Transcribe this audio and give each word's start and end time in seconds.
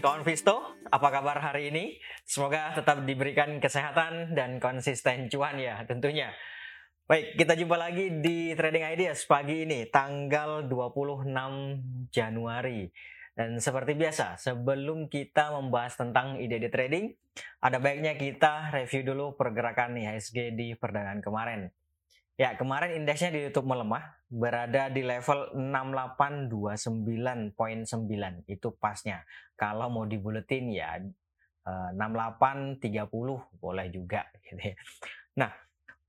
kawan 0.00 0.26
Visto, 0.26 0.80
apa 0.90 1.08
kabar 1.12 1.38
hari 1.38 1.70
ini? 1.70 1.98
Semoga 2.24 2.72
tetap 2.74 3.02
diberikan 3.04 3.60
kesehatan 3.60 4.34
dan 4.34 4.58
konsisten 4.58 5.30
cuan 5.30 5.60
ya 5.60 5.82
tentunya. 5.86 6.32
Baik, 7.04 7.36
kita 7.36 7.52
jumpa 7.52 7.76
lagi 7.76 8.08
di 8.24 8.56
Trading 8.56 8.80
Ideas 8.96 9.28
pagi 9.28 9.68
ini, 9.68 9.84
tanggal 9.92 10.64
26 10.66 11.28
Januari. 12.08 12.88
Dan 13.34 13.60
seperti 13.60 13.92
biasa, 13.92 14.40
sebelum 14.40 15.12
kita 15.12 15.52
membahas 15.52 16.00
tentang 16.00 16.40
ide-ide 16.40 16.70
trading, 16.70 17.12
ada 17.60 17.82
baiknya 17.82 18.16
kita 18.16 18.72
review 18.72 19.04
dulu 19.04 19.36
pergerakan 19.36 20.00
IHSG 20.00 20.54
di 20.54 20.72
perdagangan 20.78 21.20
kemarin. 21.20 21.68
Ya, 22.34 22.58
kemarin 22.58 22.98
indeksnya 22.98 23.30
ditutup 23.30 23.70
melemah, 23.70 24.18
berada 24.26 24.90
di 24.90 25.06
level 25.06 25.54
6829.9 25.54 28.50
itu 28.50 28.74
pasnya. 28.74 29.22
Kalau 29.54 29.86
mau 29.86 30.02
dibuletin 30.02 30.66
ya 30.74 30.98
6830 31.62 32.82
eh, 32.82 33.06
boleh 33.62 33.86
juga 33.94 34.26
gitu 34.50 34.58
ya. 34.58 34.74
Nah, 35.38 35.54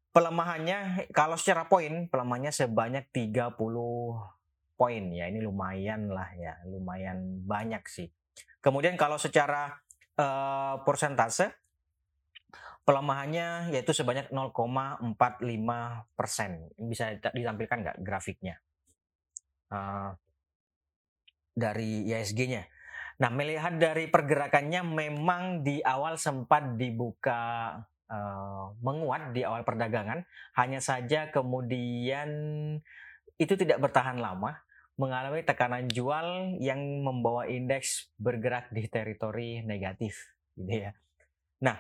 pelemahannya 0.09 1.13
kalau 1.13 1.37
secara 1.37 1.69
poin 1.69 2.09
pelemahannya 2.09 2.49
sebanyak 2.49 3.13
30 3.13 3.53
poin 4.75 5.03
ya. 5.13 5.29
Ini 5.29 5.39
lumayan 5.45 6.09
lah 6.11 6.27
ya, 6.35 6.59
lumayan 6.65 7.45
banyak 7.45 7.85
sih. 7.85 8.09
Kemudian 8.59 8.97
kalau 8.97 9.21
secara 9.21 9.77
uh, 10.17 10.81
persentase 10.83 11.64
pelemahannya 12.85 13.73
yaitu 13.73 13.91
sebanyak 13.91 14.29
0,45 14.29 15.01
persen. 16.13 16.69
Bisa 16.77 17.17
ditampilkan 17.17 17.77
nggak 17.81 17.99
grafiknya 18.05 18.61
uh, 19.73 20.13
dari 21.57 22.05
ISG-nya? 22.07 22.63
Nah, 23.15 23.31
melihat 23.31 23.79
dari 23.79 24.11
pergerakannya 24.11 24.83
memang 24.83 25.63
di 25.63 25.79
awal 25.79 26.19
sempat 26.19 26.75
dibuka 26.75 27.71
uh, 28.11 28.75
menguat 28.83 29.31
di 29.31 29.47
awal 29.47 29.63
perdagangan, 29.63 30.27
hanya 30.59 30.83
saja 30.83 31.31
kemudian 31.31 32.29
itu 33.39 33.53
tidak 33.55 33.79
bertahan 33.79 34.19
lama, 34.19 34.59
mengalami 34.99 35.47
tekanan 35.47 35.87
jual 35.87 36.59
yang 36.59 36.79
membawa 37.03 37.47
indeks 37.47 38.11
bergerak 38.19 38.67
di 38.75 38.83
teritori 38.91 39.63
negatif, 39.63 40.35
gitu 40.59 40.91
ya. 40.91 40.91
Nah, 41.63 41.79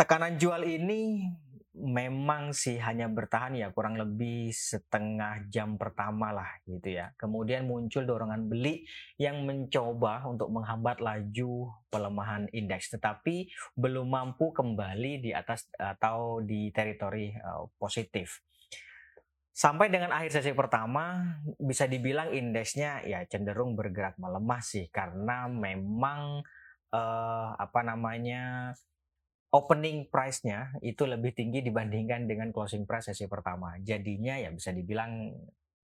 tekanan 0.00 0.40
jual 0.40 0.64
ini 0.64 1.28
memang 1.76 2.56
sih 2.56 2.80
hanya 2.80 3.04
bertahan 3.12 3.52
ya 3.52 3.68
kurang 3.68 4.00
lebih 4.00 4.48
setengah 4.48 5.44
jam 5.52 5.76
pertama 5.76 6.32
lah 6.32 6.48
gitu 6.64 6.96
ya. 6.96 7.12
Kemudian 7.20 7.68
muncul 7.68 8.08
dorongan 8.08 8.48
beli 8.48 8.88
yang 9.20 9.44
mencoba 9.44 10.24
untuk 10.24 10.48
menghambat 10.48 11.04
laju 11.04 11.68
pelemahan 11.92 12.48
indeks 12.48 12.96
tetapi 12.96 13.52
belum 13.76 14.08
mampu 14.08 14.56
kembali 14.56 15.20
di 15.20 15.30
atas 15.36 15.68
atau 15.76 16.40
di 16.40 16.72
teritori 16.72 17.36
uh, 17.36 17.68
positif. 17.76 18.40
Sampai 19.52 19.92
dengan 19.92 20.16
akhir 20.16 20.40
sesi 20.40 20.56
pertama 20.56 21.36
bisa 21.60 21.84
dibilang 21.84 22.32
indeksnya 22.32 23.04
ya 23.04 23.20
cenderung 23.28 23.76
bergerak 23.76 24.16
melemah 24.16 24.64
sih 24.64 24.88
karena 24.88 25.44
memang 25.44 26.40
uh, 26.88 27.48
apa 27.60 27.80
namanya 27.84 28.72
opening 29.50 30.06
price-nya 30.06 30.78
itu 30.82 31.02
lebih 31.06 31.34
tinggi 31.34 31.62
dibandingkan 31.62 32.30
dengan 32.30 32.54
closing 32.54 32.86
price 32.86 33.10
sesi 33.10 33.26
pertama. 33.26 33.74
Jadinya 33.82 34.38
ya 34.38 34.54
bisa 34.54 34.70
dibilang 34.70 35.34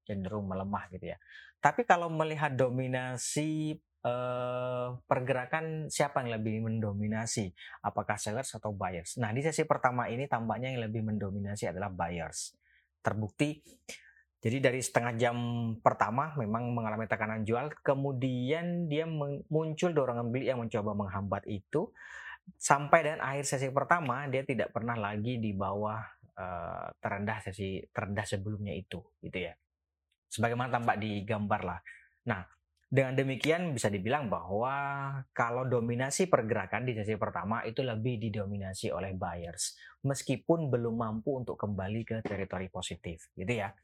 cenderung 0.07 0.47
melemah 0.47 0.87
gitu 0.95 1.11
ya. 1.11 1.19
Tapi 1.59 1.83
kalau 1.83 2.07
melihat 2.07 2.55
dominasi 2.55 3.75
eh, 4.07 4.89
pergerakan 5.03 5.91
siapa 5.91 6.23
yang 6.23 6.39
lebih 6.39 6.63
mendominasi? 6.63 7.51
Apakah 7.83 8.15
sellers 8.15 8.55
atau 8.55 8.71
buyers? 8.71 9.19
Nah, 9.19 9.35
di 9.35 9.43
sesi 9.43 9.67
pertama 9.67 10.07
ini 10.07 10.31
tampaknya 10.31 10.71
yang 10.71 10.87
lebih 10.87 11.03
mendominasi 11.03 11.75
adalah 11.75 11.91
buyers. 11.91 12.55
Terbukti 13.03 13.63
jadi 14.47 14.63
dari 14.63 14.79
setengah 14.79 15.19
jam 15.19 15.37
pertama 15.83 16.31
memang 16.39 16.71
mengalami 16.71 17.11
tekanan 17.11 17.43
jual, 17.43 17.67
kemudian 17.83 18.87
dia 18.87 19.03
muncul 19.51 19.91
dorongan 19.91 20.31
beli 20.31 20.47
yang 20.53 20.63
mencoba 20.63 20.95
menghambat 20.95 21.51
itu 21.51 21.91
sampai 22.55 23.01
dan 23.03 23.19
akhir 23.19 23.45
sesi 23.45 23.69
pertama 23.75 24.31
dia 24.31 24.47
tidak 24.47 24.71
pernah 24.71 24.95
lagi 24.95 25.43
di 25.43 25.51
bawah 25.51 25.99
uh, 26.39 26.87
terendah 27.03 27.43
sesi 27.43 27.83
terendah 27.91 28.23
sebelumnya 28.23 28.71
itu 28.71 29.03
gitu 29.19 29.39
ya. 29.51 29.55
Sebagaimana 30.31 30.71
tampak 30.71 31.03
di 31.03 31.27
gambar 31.27 31.61
lah. 31.67 31.81
Nah 32.31 32.43
dengan 32.87 33.19
demikian 33.19 33.75
bisa 33.75 33.91
dibilang 33.91 34.31
bahwa 34.31 34.75
kalau 35.35 35.67
dominasi 35.67 36.31
pergerakan 36.31 36.87
di 36.87 36.95
sesi 36.95 37.19
pertama 37.19 37.67
itu 37.67 37.83
lebih 37.83 38.23
didominasi 38.23 38.95
oleh 38.95 39.11
buyers 39.11 39.75
meskipun 40.07 40.71
belum 40.71 40.95
mampu 40.95 41.43
untuk 41.43 41.59
kembali 41.59 42.07
ke 42.07 42.17
teritori 42.23 42.71
positif 42.71 43.35
gitu 43.35 43.51
ya. 43.51 43.75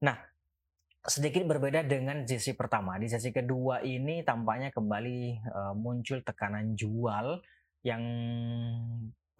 Nah 0.00 0.16
sedikit 1.00 1.44
berbeda 1.48 1.84
dengan 1.84 2.24
sesi 2.24 2.56
pertama. 2.56 2.96
Di 2.96 3.08
sesi 3.08 3.28
kedua 3.32 3.84
ini 3.84 4.24
tampaknya 4.24 4.72
kembali 4.72 5.20
uh, 5.48 5.74
muncul 5.76 6.20
tekanan 6.24 6.76
jual 6.76 7.40
yang 7.86 8.02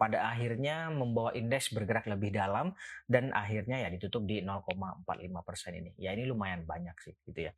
pada 0.01 0.33
akhirnya 0.33 0.89
membawa 0.89 1.29
indeks 1.37 1.69
bergerak 1.69 2.09
lebih 2.09 2.33
dalam 2.33 2.73
dan 3.05 3.29
akhirnya 3.37 3.85
ya 3.85 3.89
ditutup 3.93 4.25
di 4.25 4.41
0,45 4.41 5.05
persen 5.45 5.77
ini. 5.77 5.93
Ya 6.01 6.17
ini 6.17 6.25
lumayan 6.25 6.65
banyak 6.65 6.97
sih 7.05 7.13
gitu 7.29 7.45
ya. 7.45 7.53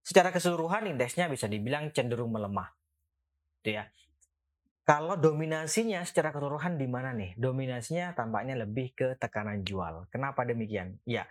Secara 0.00 0.32
keseluruhan 0.32 0.88
indeksnya 0.88 1.28
bisa 1.28 1.46
dibilang 1.46 1.92
cenderung 1.92 2.32
melemah, 2.32 2.72
gitu 3.60 3.76
ya. 3.76 3.86
Kalau 4.82 5.14
dominasinya 5.14 6.02
secara 6.02 6.34
keseluruhan 6.34 6.74
di 6.74 6.90
mana 6.90 7.14
nih? 7.14 7.38
Dominasinya 7.38 8.18
tampaknya 8.18 8.58
lebih 8.58 8.98
ke 8.98 9.14
tekanan 9.14 9.62
jual. 9.62 10.10
Kenapa 10.10 10.42
demikian? 10.42 10.98
Ya, 11.06 11.22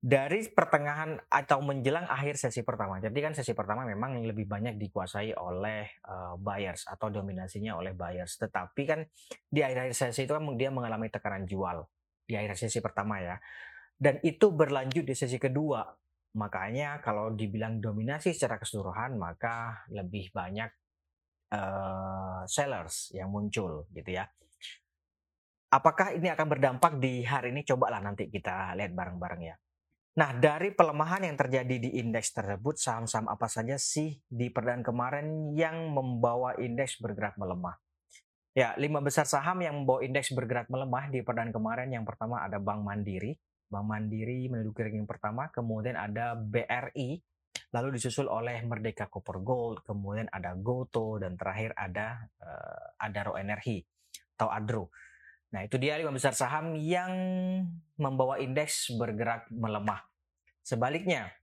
dari 0.00 0.48
pertengahan 0.48 1.20
atau 1.28 1.60
menjelang 1.60 2.08
akhir 2.08 2.40
sesi 2.40 2.64
pertama. 2.64 2.96
Jadi 3.04 3.20
kan 3.20 3.36
sesi 3.36 3.52
pertama 3.52 3.84
memang 3.84 4.24
lebih 4.24 4.48
banyak 4.48 4.80
dikuasai 4.80 5.36
oleh 5.36 6.00
uh, 6.08 6.40
buyers 6.40 6.88
atau 6.88 7.12
dominasinya 7.12 7.76
oleh 7.76 7.92
buyers. 7.92 8.40
Tetapi 8.40 8.82
kan 8.88 9.04
di 9.44 9.60
akhir-akhir 9.60 9.92
sesi 9.92 10.24
itu 10.24 10.32
kan 10.32 10.48
dia 10.56 10.72
mengalami 10.72 11.12
tekanan 11.12 11.44
jual 11.44 11.84
di 12.24 12.32
akhir 12.32 12.56
sesi 12.56 12.80
pertama 12.80 13.20
ya. 13.20 13.36
Dan 13.92 14.16
itu 14.24 14.48
berlanjut 14.48 15.04
di 15.04 15.12
sesi 15.12 15.36
kedua. 15.36 15.84
Makanya 16.32 17.04
kalau 17.04 17.36
dibilang 17.36 17.84
dominasi 17.84 18.32
secara 18.32 18.56
keseluruhan 18.56 19.20
maka 19.20 19.84
lebih 19.92 20.32
banyak 20.32 20.72
uh, 21.52 22.40
sellers 22.48 23.12
yang 23.12 23.28
muncul 23.28 23.84
gitu 23.92 24.16
ya. 24.16 24.24
Apakah 25.70 26.16
ini 26.16 26.32
akan 26.32 26.46
berdampak 26.48 26.96
di 26.96 27.20
hari 27.20 27.52
ini? 27.52 27.68
Cobalah 27.68 28.00
nanti 28.00 28.32
kita 28.32 28.72
lihat 28.80 28.96
bareng-bareng 28.96 29.42
ya. 29.44 29.60
Nah, 30.10 30.34
dari 30.34 30.74
pelemahan 30.74 31.22
yang 31.22 31.38
terjadi 31.38 31.76
di 31.78 31.90
indeks 32.02 32.34
tersebut, 32.34 32.74
saham-saham 32.74 33.30
apa 33.30 33.46
saja 33.46 33.78
sih 33.78 34.18
di 34.26 34.50
perdaan 34.50 34.82
kemarin 34.82 35.54
yang 35.54 35.94
membawa 35.94 36.58
indeks 36.58 36.98
bergerak 36.98 37.38
melemah? 37.38 37.78
Ya, 38.50 38.74
lima 38.74 38.98
besar 38.98 39.30
saham 39.30 39.62
yang 39.62 39.82
membawa 39.82 40.02
indeks 40.02 40.34
bergerak 40.34 40.66
melemah 40.66 41.06
di 41.14 41.22
perdaan 41.22 41.54
kemarin 41.54 41.94
yang 41.94 42.02
pertama 42.02 42.42
ada 42.42 42.58
Bank 42.58 42.82
Mandiri. 42.82 43.38
Bank 43.70 43.86
Mandiri 43.86 44.50
menduduki 44.50 44.82
ranking 44.82 45.06
pertama, 45.06 45.46
kemudian 45.54 45.94
ada 45.94 46.34
BRI, 46.34 47.22
lalu 47.70 47.94
disusul 47.94 48.26
oleh 48.26 48.58
Merdeka 48.66 49.06
Copper 49.06 49.38
Gold, 49.38 49.86
kemudian 49.86 50.26
ada 50.34 50.58
Goto 50.58 51.22
dan 51.22 51.38
terakhir 51.38 51.70
ada 51.78 52.26
uh, 52.42 53.06
Adaro 53.06 53.38
Energi 53.38 53.78
atau 54.34 54.50
Adro. 54.50 54.90
Nah, 55.50 55.66
itu 55.66 55.76
dia 55.82 55.98
lima 55.98 56.14
besar 56.14 56.30
saham 56.30 56.78
yang 56.78 57.10
membawa 57.98 58.38
indeks 58.38 58.94
bergerak 58.94 59.50
melemah. 59.50 60.06
Sebaliknya, 60.62 61.34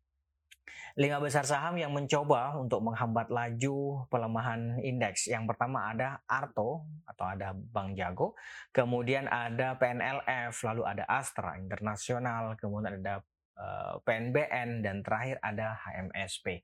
lima 0.96 1.20
besar 1.20 1.44
saham 1.44 1.76
yang 1.76 1.92
mencoba 1.92 2.56
untuk 2.56 2.82
menghambat 2.88 3.28
laju 3.28 4.08
pelemahan 4.08 4.80
indeks. 4.80 5.28
Yang 5.28 5.52
pertama 5.52 5.92
ada 5.92 6.24
Arto 6.24 6.88
atau 7.04 7.26
ada 7.28 7.52
Bank 7.52 8.00
Jago, 8.00 8.34
kemudian 8.72 9.28
ada 9.28 9.76
PNLF, 9.76 10.56
lalu 10.64 10.88
ada 10.88 11.04
Astra 11.06 11.60
Internasional, 11.60 12.56
kemudian 12.56 13.04
ada 13.04 13.20
eh, 13.60 13.94
PNBN 14.08 14.88
dan 14.88 15.04
terakhir 15.04 15.36
ada 15.44 15.76
HMSP. 15.84 16.64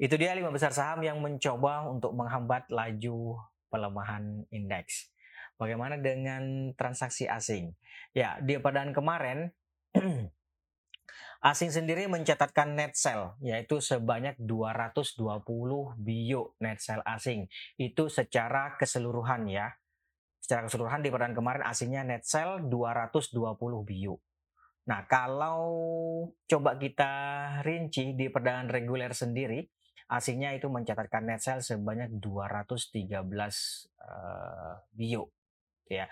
Itu 0.00 0.16
dia 0.16 0.32
lima 0.32 0.48
besar 0.48 0.72
saham 0.72 1.04
yang 1.04 1.20
mencoba 1.20 1.84
untuk 1.88 2.16
menghambat 2.16 2.72
laju 2.72 3.40
pelemahan 3.68 4.44
indeks. 4.48 5.12
Bagaimana 5.56 5.96
dengan 5.96 6.76
transaksi 6.76 7.24
asing? 7.24 7.72
Ya, 8.12 8.36
di 8.44 8.60
perdaan 8.60 8.92
kemarin 8.92 9.56
asing 11.50 11.72
sendiri 11.72 12.04
mencatatkan 12.12 12.76
net 12.76 12.92
sell 12.92 13.40
yaitu 13.40 13.80
sebanyak 13.80 14.36
220 14.36 15.24
bio 15.96 16.42
net 16.60 16.78
sell 16.84 17.00
asing. 17.08 17.48
Itu 17.80 18.12
secara 18.12 18.76
keseluruhan 18.76 19.48
ya. 19.48 19.72
Secara 20.44 20.68
keseluruhan 20.68 21.00
di 21.00 21.08
perdaan 21.08 21.32
kemarin 21.32 21.64
asingnya 21.64 22.04
net 22.04 22.28
sell 22.28 22.60
220 22.68 23.32
bio. 23.88 24.20
Nah, 24.86 25.02
kalau 25.10 25.66
coba 26.46 26.78
kita 26.78 27.12
rinci 27.66 28.14
di 28.14 28.30
perdagangan 28.30 28.70
reguler 28.70 29.10
sendiri, 29.10 29.66
asingnya 30.06 30.54
itu 30.54 30.70
mencatatkan 30.70 31.26
net 31.26 31.42
sale 31.42 31.58
sebanyak 31.58 32.22
213 32.22 33.10
uh, 33.98 34.78
bio 34.94 35.35
ya. 35.88 36.06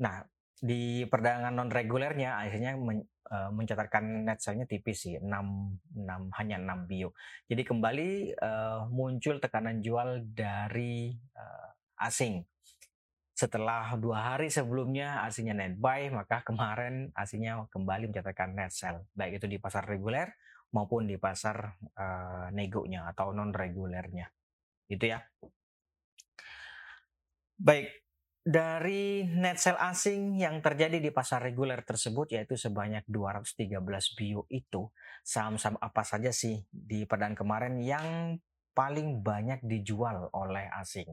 Nah, 0.00 0.24
di 0.64 1.04
perdagangan 1.04 1.52
non 1.52 1.68
regulernya 1.68 2.40
akhirnya 2.40 2.78
men, 2.78 3.04
uh, 3.28 3.50
mencatatkan 3.52 4.24
net 4.24 4.40
sale-nya 4.40 4.64
tipis 4.64 5.08
sih 5.08 5.14
6, 5.20 5.28
6 5.28 6.38
hanya 6.40 6.56
6 6.56 6.88
bio. 6.90 7.12
Jadi 7.44 7.62
kembali 7.64 8.08
uh, 8.38 8.88
muncul 8.88 9.42
tekanan 9.42 9.84
jual 9.84 10.24
dari 10.32 11.12
uh, 11.36 11.68
asing. 12.00 12.44
Setelah 13.34 13.98
dua 13.98 14.34
hari 14.34 14.46
sebelumnya 14.46 15.26
asingnya 15.26 15.58
net 15.58 15.74
buy, 15.74 16.06
maka 16.06 16.46
kemarin 16.46 17.10
asingnya 17.18 17.66
kembali 17.66 18.14
mencatatkan 18.14 18.54
net 18.54 18.70
sell, 18.70 19.02
baik 19.10 19.42
itu 19.42 19.50
di 19.50 19.58
pasar 19.58 19.82
reguler 19.82 20.30
maupun 20.70 21.10
di 21.10 21.18
pasar 21.18 21.74
uh, 21.98 22.46
negonya 22.54 23.10
atau 23.10 23.34
non 23.34 23.50
regulernya, 23.50 24.30
gitu 24.86 25.18
ya. 25.18 25.18
Baik, 27.58 28.03
dari 28.44 29.24
net 29.24 29.56
sell 29.56 29.80
asing 29.80 30.36
yang 30.36 30.60
terjadi 30.60 31.00
di 31.00 31.08
pasar 31.08 31.40
reguler 31.40 31.80
tersebut 31.80 32.28
yaitu 32.36 32.60
sebanyak 32.60 33.00
213 33.08 33.80
bio 34.20 34.44
itu 34.52 34.92
saham-saham 35.24 35.80
apa 35.80 36.04
saja 36.04 36.28
sih 36.28 36.60
di 36.68 37.08
perdan 37.08 37.32
kemarin 37.32 37.80
yang 37.80 38.36
paling 38.76 39.24
banyak 39.24 39.64
dijual 39.64 40.28
oleh 40.36 40.68
asing. 40.76 41.08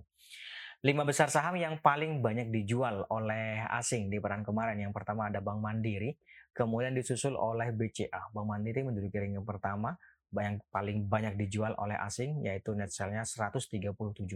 Lima 0.83 1.07
besar 1.07 1.31
saham 1.31 1.56
yang 1.56 1.80
paling 1.80 2.19
banyak 2.19 2.51
dijual 2.51 3.07
oleh 3.07 3.63
asing 3.80 4.12
di 4.12 4.19
peran 4.19 4.44
kemarin. 4.44 4.81
Yang 4.81 4.98
pertama 4.98 5.31
ada 5.31 5.39
Bank 5.39 5.62
Mandiri, 5.62 6.18
kemudian 6.51 6.92
disusul 6.92 7.38
oleh 7.39 7.72
BCA. 7.72 8.34
Bank 8.36 8.48
Mandiri 8.50 8.84
menduduki 8.84 9.16
ranking 9.16 9.45
pertama 9.48 9.95
yang 10.36 10.60
paling 10.74 11.07
banyak 11.07 11.38
dijual 11.38 11.77
oleh 11.80 11.95
asing 11.95 12.44
yaitu 12.44 12.75
net 12.75 12.92
sell-nya 12.92 13.24
137 13.24 13.77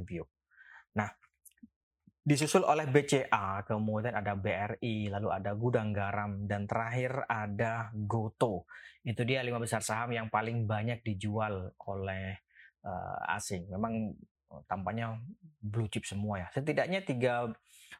bio. 0.06 0.30
Nah, 0.96 1.12
disusul 2.26 2.66
oleh 2.66 2.90
BCA, 2.90 3.62
kemudian 3.70 4.18
ada 4.18 4.34
BRI, 4.34 5.14
lalu 5.14 5.30
ada 5.30 5.54
Gudang 5.54 5.94
Garam, 5.94 6.50
dan 6.50 6.66
terakhir 6.66 7.22
ada 7.30 7.94
Goto. 7.94 8.66
Itu 9.06 9.22
dia 9.22 9.46
lima 9.46 9.62
besar 9.62 9.86
saham 9.86 10.10
yang 10.10 10.34
paling 10.34 10.66
banyak 10.66 11.06
dijual 11.06 11.70
oleh 11.86 12.42
uh, 12.82 13.38
asing. 13.38 13.70
Memang 13.70 14.10
eh, 14.50 14.62
tampaknya 14.66 15.22
blue 15.62 15.86
chip 15.86 16.02
semua 16.10 16.42
ya. 16.42 16.48
Setidaknya 16.50 17.06
tiga 17.06 17.46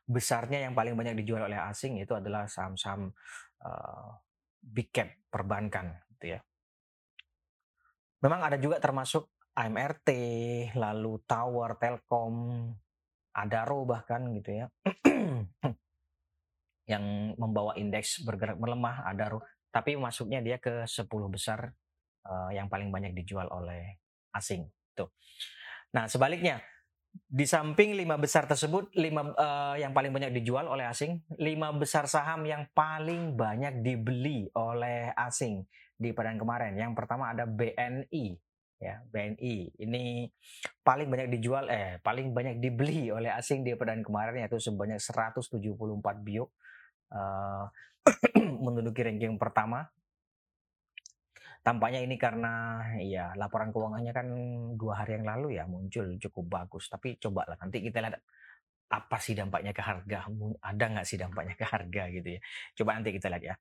besarnya 0.10 0.66
yang 0.66 0.74
paling 0.74 0.98
banyak 0.98 1.22
dijual 1.22 1.46
oleh 1.46 1.62
asing 1.62 2.02
itu 2.02 2.18
adalah 2.18 2.50
saham-saham 2.50 3.14
uh, 3.62 4.10
big 4.58 4.90
cap 4.90 5.14
perbankan, 5.30 6.02
gitu 6.18 6.34
ya. 6.34 6.40
Memang 8.26 8.42
ada 8.42 8.58
juga 8.58 8.82
termasuk 8.82 9.30
AMRT, 9.54 10.10
lalu 10.74 11.22
Tower, 11.30 11.78
Telkom, 11.78 12.74
Adaro 13.36 13.84
bahkan 13.84 14.24
gitu 14.32 14.64
ya 14.64 14.66
yang 16.92 17.36
membawa 17.36 17.76
indeks 17.76 18.24
bergerak 18.24 18.56
melemah 18.56 19.04
Adaro 19.04 19.44
tapi 19.76 20.00
masuknya 20.00 20.40
dia 20.40 20.56
ke 20.56 20.88
10 20.88 21.04
besar 21.28 21.76
uh, 22.24 22.52
yang 22.56 22.72
paling 22.72 22.88
banyak 22.88 23.12
dijual 23.12 23.52
oleh 23.52 24.00
asing 24.32 24.64
tuh. 24.96 25.12
Nah, 25.92 26.08
sebaliknya 26.08 26.64
di 27.16 27.48
samping 27.48 27.96
lima 27.96 28.20
besar 28.20 28.44
tersebut, 28.48 28.92
lima 29.00 29.32
uh, 29.36 29.76
yang 29.80 29.96
paling 29.96 30.12
banyak 30.12 30.36
dijual 30.36 30.68
oleh 30.68 30.88
asing, 30.88 31.24
lima 31.40 31.72
besar 31.72 32.08
saham 32.12 32.44
yang 32.44 32.68
paling 32.76 33.36
banyak 33.40 33.80
dibeli 33.80 34.52
oleh 34.56 35.16
asing 35.16 35.64
di 35.96 36.12
pekan 36.12 36.36
kemarin. 36.36 36.76
Yang 36.76 36.96
pertama 36.96 37.32
ada 37.32 37.48
BNI 37.48 38.36
ya 38.76 39.00
BNI 39.08 39.80
ini 39.82 40.28
paling 40.84 41.08
banyak 41.08 41.32
dijual 41.40 41.72
eh 41.72 41.98
paling 42.04 42.36
banyak 42.36 42.60
dibeli 42.60 43.08
oleh 43.08 43.32
asing 43.32 43.64
di 43.64 43.72
perdana 43.74 44.04
kemarin 44.04 44.44
yaitu 44.44 44.60
sebanyak 44.60 45.00
174 45.00 45.56
bio 46.22 46.52
uh, 47.16 47.66
menduduki 48.66 49.02
ranking 49.06 49.40
pertama. 49.40 49.88
Tampaknya 51.66 52.06
ini 52.06 52.14
karena 52.22 52.86
ya 53.02 53.34
laporan 53.34 53.74
keuangannya 53.74 54.14
kan 54.14 54.28
dua 54.78 55.02
hari 55.02 55.18
yang 55.18 55.26
lalu 55.26 55.58
ya 55.58 55.66
muncul 55.66 56.14
cukup 56.22 56.46
bagus. 56.46 56.86
Tapi 56.94 57.18
coba 57.18 57.42
lah 57.50 57.58
nanti 57.58 57.82
kita 57.82 58.06
lihat 58.06 58.22
apa 58.86 59.18
sih 59.18 59.34
dampaknya 59.34 59.74
ke 59.74 59.82
harga. 59.82 60.30
Ada 60.62 60.86
nggak 60.94 61.06
sih 61.10 61.18
dampaknya 61.18 61.58
ke 61.58 61.66
harga 61.66 62.04
gitu 62.14 62.38
ya. 62.38 62.40
Coba 62.78 63.02
nanti 63.02 63.10
kita 63.18 63.34
lihat 63.34 63.44
ya. 63.50 63.56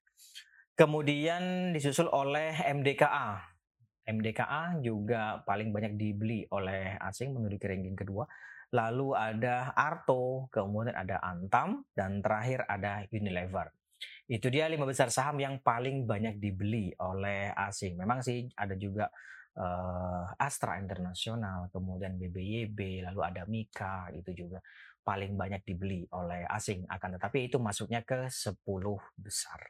Kemudian 0.77 1.73
disusul 1.73 2.05
oleh 2.13 2.53
MDKA 2.53 3.54
MDKA 4.05 4.79
juga 4.85 5.41
paling 5.41 5.73
banyak 5.73 5.97
dibeli 5.97 6.45
oleh 6.53 6.93
asing 7.01 7.33
menduduki 7.33 7.65
ranking 7.65 7.97
kedua. 7.97 8.29
Lalu 8.73 9.17
ada 9.17 9.73
Arto, 9.73 10.49
kemudian 10.53 10.93
ada 10.93 11.21
Antam, 11.21 11.85
dan 11.93 12.21
terakhir 12.21 12.65
ada 12.69 13.05
Unilever. 13.09 13.73
Itu 14.25 14.49
dia 14.49 14.65
lima 14.69 14.89
besar 14.89 15.13
saham 15.13 15.37
yang 15.37 15.61
paling 15.61 16.05
banyak 16.05 16.41
dibeli 16.41 16.93
oleh 17.01 17.53
asing. 17.53 17.97
Memang 17.97 18.25
sih 18.25 18.49
ada 18.57 18.73
juga 18.73 19.09
uh, 19.57 20.25
Astra 20.37 20.81
Internasional, 20.81 21.69
kemudian 21.69 22.17
BBYB, 22.17 23.05
lalu 23.05 23.21
ada 23.21 23.45
Mika, 23.45 24.09
itu 24.13 24.45
juga 24.45 24.59
paling 25.05 25.37
banyak 25.37 25.61
dibeli 25.61 26.01
oleh 26.17 26.43
asing. 26.49 26.89
Akan 26.89 27.15
tetapi 27.15 27.47
itu 27.47 27.61
masuknya 27.61 28.01
ke 28.01 28.27
10 28.27 28.57
besar. 29.17 29.61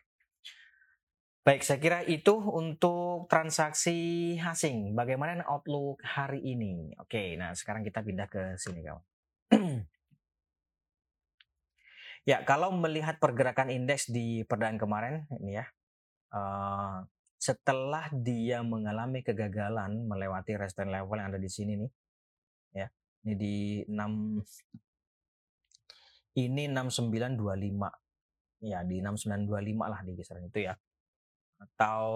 Baik, 1.46 1.62
saya 1.62 1.78
kira 1.78 2.02
itu 2.10 2.42
untuk 2.42 3.30
transaksi 3.30 4.34
asing. 4.42 4.98
Bagaimana 4.98 5.46
outlook 5.46 6.02
hari 6.02 6.42
ini? 6.42 6.90
Oke, 6.98 7.38
nah 7.38 7.54
sekarang 7.54 7.86
kita 7.86 8.02
pindah 8.02 8.26
ke 8.26 8.58
sini 8.58 8.82
kawan. 8.82 9.06
ya, 12.34 12.42
kalau 12.50 12.74
melihat 12.74 13.22
pergerakan 13.22 13.70
indeks 13.70 14.10
di 14.10 14.42
perdagangan 14.42 14.82
kemarin, 14.82 15.30
ini 15.38 15.62
ya, 15.62 15.70
uh, 16.34 17.06
setelah 17.38 18.10
dia 18.10 18.66
mengalami 18.66 19.22
kegagalan 19.22 20.02
melewati 20.02 20.58
resistance 20.58 20.90
level 20.90 21.14
yang 21.14 21.30
ada 21.30 21.38
di 21.38 21.50
sini 21.54 21.78
nih, 21.78 21.92
ya, 22.74 22.90
ini 23.22 23.34
di 23.38 23.86
6 23.86 26.42
ini 26.42 26.74
6925 26.74 28.66
ya 28.66 28.82
di 28.82 28.98
6925 28.98 29.94
lah 29.94 30.02
di 30.02 30.18
kisaran 30.18 30.50
itu 30.50 30.66
ya 30.66 30.74
atau 31.76 32.08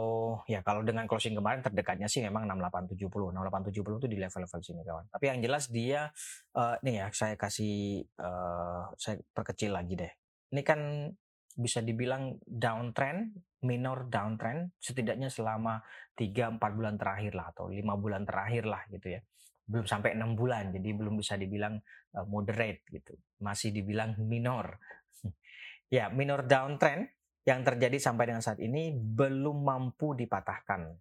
ya 0.45 0.61
kalau 0.61 0.85
dengan 0.85 1.09
closing 1.09 1.33
kemarin 1.33 1.65
terdekatnya 1.65 2.05
sih 2.05 2.21
memang 2.21 2.45
6870 2.45 3.09
6870 3.33 3.99
itu 3.99 4.07
di 4.07 4.17
level-level 4.21 4.61
sini 4.61 4.81
kawan. 4.85 5.05
Tapi 5.09 5.25
yang 5.25 5.39
jelas 5.41 5.67
dia 5.67 6.07
uh, 6.55 6.75
nih 6.85 7.03
ya 7.03 7.07
saya 7.09 7.35
kasih 7.35 8.05
uh, 8.21 8.93
saya 8.95 9.17
perkecil 9.33 9.73
lagi 9.73 9.97
deh. 9.99 10.11
Ini 10.55 10.61
kan 10.63 11.11
bisa 11.59 11.83
dibilang 11.83 12.39
downtrend 12.45 13.35
minor 13.67 14.07
downtrend 14.07 14.71
setidaknya 14.79 15.27
selama 15.27 15.83
3-4 16.15 16.55
bulan 16.71 16.95
terakhir 16.95 17.35
lah 17.35 17.51
atau 17.51 17.67
lima 17.67 17.99
bulan 17.99 18.23
terakhir 18.23 18.63
lah 18.63 18.87
gitu 18.87 19.19
ya. 19.19 19.21
Belum 19.67 19.85
sampai 19.85 20.15
enam 20.15 20.33
bulan 20.39 20.71
jadi 20.71 20.89
belum 20.95 21.19
bisa 21.19 21.35
dibilang 21.35 21.75
uh, 22.15 22.25
moderate 22.29 22.87
gitu. 22.87 23.17
Masih 23.43 23.75
dibilang 23.75 24.15
minor. 24.21 24.79
Ya 25.89 26.05
minor 26.13 26.45
downtrend 26.45 27.09
yang 27.49 27.65
terjadi 27.65 27.97
sampai 27.97 28.29
dengan 28.29 28.45
saat 28.45 28.61
ini 28.61 28.93
belum 28.93 29.65
mampu 29.65 30.13
dipatahkan 30.13 30.93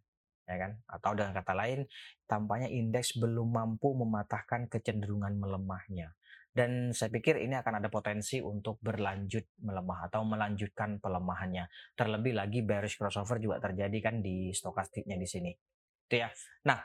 ya 0.49 0.57
kan? 0.57 0.73
Atau 0.88 1.12
dengan 1.12 1.37
kata 1.37 1.52
lain 1.52 1.85
tampaknya 2.25 2.73
indeks 2.73 3.21
belum 3.21 3.52
mampu 3.52 3.93
mematahkan 3.93 4.73
kecenderungan 4.73 5.37
melemahnya. 5.37 6.17
Dan 6.49 6.90
saya 6.97 7.12
pikir 7.12 7.38
ini 7.38 7.55
akan 7.55 7.78
ada 7.78 7.93
potensi 7.93 8.40
untuk 8.40 8.81
berlanjut 8.81 9.61
melemah 9.62 10.09
atau 10.11 10.25
melanjutkan 10.25 10.99
pelemahannya. 10.99 11.69
Terlebih 11.95 12.35
lagi 12.35 12.64
bearish 12.64 12.99
crossover 12.99 13.38
juga 13.38 13.62
terjadi 13.62 13.99
kan 14.00 14.25
di 14.25 14.50
stokastiknya 14.50 15.21
di 15.21 15.28
sini. 15.28 15.52
Itu 16.09 16.17
ya. 16.17 16.33
Nah 16.64 16.81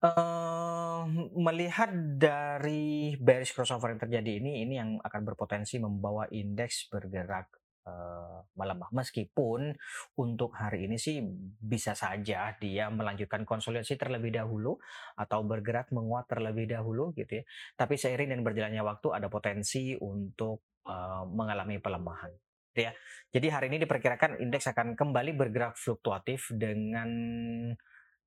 Uh, 0.00 1.04
melihat 1.36 1.92
dari 2.16 3.12
bearish 3.20 3.52
crossover 3.52 3.92
yang 3.92 4.00
terjadi 4.00 4.40
ini, 4.40 4.64
ini 4.64 4.80
yang 4.80 4.96
akan 4.96 5.28
berpotensi 5.28 5.76
membawa 5.76 6.24
indeks 6.32 6.88
bergerak 6.88 7.59
uh, 7.86 8.44
melemah. 8.56 8.90
Meskipun 8.92 9.72
untuk 10.18 10.52
hari 10.56 10.90
ini 10.90 11.00
sih 11.00 11.22
bisa 11.60 11.96
saja 11.96 12.52
dia 12.58 12.88
melanjutkan 12.92 13.46
konsolidasi 13.48 13.96
terlebih 13.96 14.34
dahulu 14.34 14.76
atau 15.16 15.40
bergerak 15.44 15.88
menguat 15.94 16.28
terlebih 16.28 16.68
dahulu 16.68 17.12
gitu 17.16 17.40
ya. 17.40 17.44
Tapi 17.76 17.94
seiring 17.96 18.36
dan 18.36 18.40
berjalannya 18.44 18.82
waktu 18.84 19.08
ada 19.16 19.28
potensi 19.32 19.96
untuk 19.96 20.82
uh, 20.88 21.24
mengalami 21.28 21.80
pelemahan. 21.80 22.32
Gitu 22.70 22.80
ya. 22.86 22.92
Jadi 23.34 23.46
hari 23.50 23.66
ini 23.72 23.78
diperkirakan 23.82 24.38
indeks 24.38 24.70
akan 24.70 24.94
kembali 24.94 25.34
bergerak 25.34 25.74
fluktuatif 25.74 26.54
dengan 26.54 27.10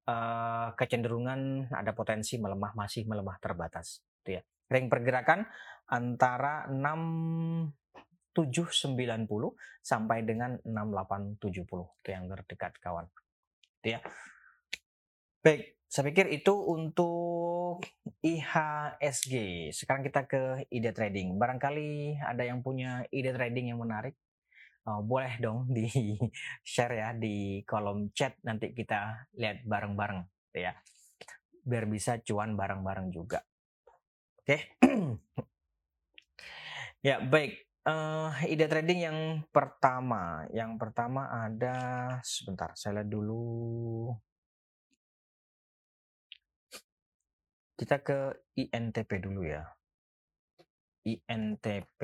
uh, 0.07 0.67
kecenderungan 0.75 1.71
ada 1.71 1.91
potensi 1.95 2.35
melemah 2.39 2.75
masih 2.75 3.07
melemah 3.07 3.39
terbatas. 3.39 4.03
Gitu 4.21 4.39
ya. 4.39 4.41
Ring 4.71 4.87
pergerakan 4.89 5.45
antara 5.87 6.65
6 6.71 7.82
790 8.33 8.97
sampai 9.79 10.25
dengan 10.25 10.57
6870 10.65 12.01
itu 12.01 12.09
yang 12.09 12.25
terdekat 12.27 12.73
kawan. 12.81 13.05
Itu 13.81 13.97
ya. 13.97 13.99
Baik, 15.43 15.75
Saya 15.93 16.09
pikir 16.09 16.25
itu 16.33 16.57
untuk 16.57 17.85
IHSG. 18.25 19.69
Sekarang 19.69 20.01
kita 20.01 20.25
ke 20.25 20.65
ide 20.73 20.89
trading. 20.89 21.37
Barangkali 21.37 22.17
ada 22.17 22.41
yang 22.41 22.65
punya 22.65 23.05
ide 23.13 23.29
trading 23.29 23.69
yang 23.69 23.77
menarik. 23.77 24.17
Oh, 24.89 25.05
boleh 25.05 25.37
dong 25.37 25.69
di 25.69 25.85
share 26.65 26.97
ya 26.97 27.13
di 27.13 27.61
kolom 27.63 28.09
chat 28.11 28.41
nanti 28.41 28.73
kita 28.73 29.29
lihat 29.37 29.61
bareng-bareng 29.63 30.25
ya. 30.57 30.73
Biar 31.61 31.85
bisa 31.85 32.17
cuan 32.25 32.57
bareng-bareng 32.57 33.13
juga. 33.13 33.45
Oke. 34.43 34.75
ya, 37.07 37.23
baik. 37.23 37.63
Uh, 37.83 38.31
ide 38.47 38.63
trading 38.71 38.99
yang 39.03 39.19
pertama, 39.51 40.47
yang 40.55 40.79
pertama 40.79 41.27
ada 41.27 41.75
sebentar, 42.23 42.71
saya 42.79 43.03
lihat 43.03 43.11
dulu. 43.11 44.15
Kita 47.75 47.99
ke 47.99 48.47
INTP 48.55 49.19
dulu 49.19 49.43
ya. 49.43 49.67
INTP. 51.03 52.01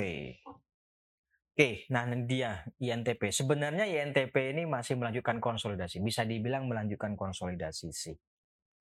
Oke, 1.56 1.88
nah 1.88 2.04
dia 2.28 2.68
INTP. 2.76 3.32
Sebenarnya 3.32 3.88
INTP 3.88 4.52
ini 4.52 4.68
masih 4.68 5.00
melanjutkan 5.00 5.40
konsolidasi. 5.40 6.04
Bisa 6.04 6.28
dibilang 6.28 6.68
melanjutkan 6.68 7.16
konsolidasi 7.16 7.96
sih. 7.96 8.20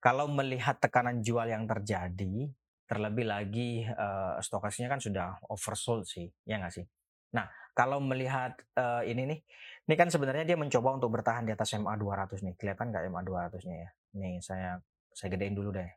Kalau 0.03 0.27
melihat 0.27 0.79
tekanan 0.83 1.23
jual 1.23 1.47
yang 1.47 1.63
terjadi, 1.63 2.51
terlebih 2.89 3.29
lagi 3.29 3.85
uh, 3.85 4.41
stokasnya 4.41 4.89
kan 4.89 4.97
sudah 4.97 5.37
oversold 5.53 6.09
sih, 6.09 6.25
ya 6.49 6.57
nggak 6.57 6.73
sih? 6.73 6.85
Nah, 7.37 7.45
kalau 7.77 8.01
melihat 8.01 8.57
uh, 8.73 9.05
ini 9.05 9.29
nih, 9.29 9.39
ini 9.85 9.95
kan 9.95 10.09
sebenarnya 10.09 10.41
dia 10.49 10.57
mencoba 10.57 10.97
untuk 10.97 11.13
bertahan 11.13 11.45
di 11.45 11.53
atas 11.53 11.77
MA 11.77 11.93
200 11.93 12.41
nih. 12.41 12.53
Kelihatan 12.57 12.89
nggak 12.89 13.05
MA 13.13 13.21
200-nya 13.21 13.77
ya? 13.85 13.89
Nih, 14.17 14.41
saya 14.41 14.81
saya 15.13 15.29
gedein 15.29 15.53
dulu 15.53 15.69
deh. 15.69 15.89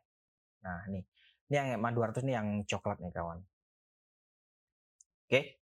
Nah, 0.61 0.85
ini. 0.93 1.01
Ini 1.49 1.55
yang 1.59 1.67
EMA 1.81 1.89
200 1.91 2.23
ini 2.23 2.33
yang 2.37 2.47
coklat 2.63 2.97
nih 3.01 3.11
kawan. 3.11 3.39
Oke. 5.27 5.62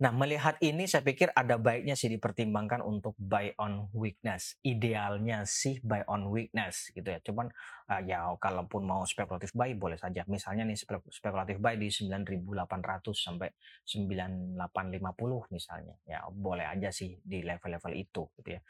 Nah, 0.00 0.08
melihat 0.08 0.56
ini 0.64 0.88
saya 0.88 1.04
pikir 1.04 1.30
ada 1.36 1.60
baiknya 1.60 1.92
sih 1.92 2.08
dipertimbangkan 2.08 2.80
untuk 2.80 3.12
buy 3.20 3.52
on 3.60 3.92
weakness. 3.92 4.56
Idealnya 4.64 5.44
sih 5.44 5.78
buy 5.84 6.02
on 6.08 6.32
weakness 6.32 6.88
gitu 6.96 7.06
ya. 7.06 7.20
Cuman 7.20 7.52
uh, 7.92 8.00
ya 8.02 8.24
kalaupun 8.40 8.88
mau 8.88 9.04
spekulatif 9.04 9.52
buy 9.52 9.76
boleh 9.76 10.00
saja. 10.00 10.24
Misalnya 10.26 10.64
nih 10.64 10.80
spekulatif 11.12 11.60
buy 11.60 11.76
di 11.76 11.92
9.800 11.92 13.14
sampai 13.14 13.52
9.850 13.84 15.54
misalnya. 15.54 15.94
Ya 16.08 16.24
boleh 16.32 16.66
aja 16.66 16.88
sih 16.88 17.20
di 17.22 17.44
level-level 17.44 17.92
itu 17.92 18.26
gitu 18.40 18.48
ya. 18.56 18.60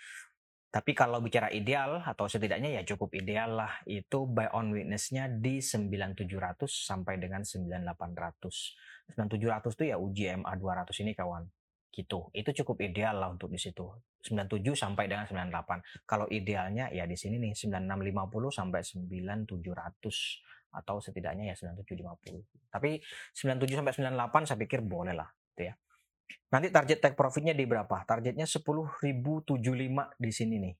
Tapi 0.72 0.96
kalau 0.96 1.20
bicara 1.20 1.52
ideal 1.52 2.00
atau 2.00 2.24
setidaknya 2.24 2.80
ya 2.80 2.82
cukup 2.88 3.12
ideal 3.12 3.60
lah 3.60 3.84
itu 3.84 4.24
buy 4.24 4.48
on 4.56 4.72
witness-nya 4.72 5.28
di 5.28 5.60
9700 5.60 6.64
sampai 6.64 7.20
dengan 7.20 7.44
9800. 7.44 9.12
9700 9.12 9.76
itu 9.76 9.84
ya 9.84 10.00
uji 10.00 10.32
MA 10.40 10.52
200 10.56 10.88
ini 11.04 11.12
kawan. 11.12 11.44
Gitu. 11.92 12.32
Itu 12.32 12.50
cukup 12.64 12.80
ideal 12.80 13.20
lah 13.20 13.28
untuk 13.28 13.52
di 13.52 13.60
situ. 13.60 13.84
97 14.24 14.72
sampai 14.72 15.12
dengan 15.12 15.28
98. 15.28 16.08
Kalau 16.08 16.24
idealnya 16.32 16.88
ya 16.88 17.04
di 17.04 17.20
sini 17.20 17.36
nih 17.36 17.52
9650 17.52 18.48
sampai 18.48 18.80
9700 18.80 20.72
atau 20.72 20.96
setidaknya 21.04 21.52
ya 21.52 21.54
9750. 21.84 22.72
Tapi 22.72 22.96
97 23.36 23.76
sampai 23.76 23.92
98 23.92 24.48
saya 24.48 24.56
pikir 24.56 24.80
boleh 24.80 25.12
lah 25.12 25.28
gitu 25.52 25.68
ya. 25.68 25.76
Nanti 26.52 26.68
target 26.68 26.98
take 27.00 27.16
profitnya 27.16 27.56
di 27.56 27.64
berapa? 27.64 28.04
Targetnya 28.04 28.44
10.075 28.44 29.60
di 30.18 30.30
sini 30.30 30.56
nih. 30.62 30.74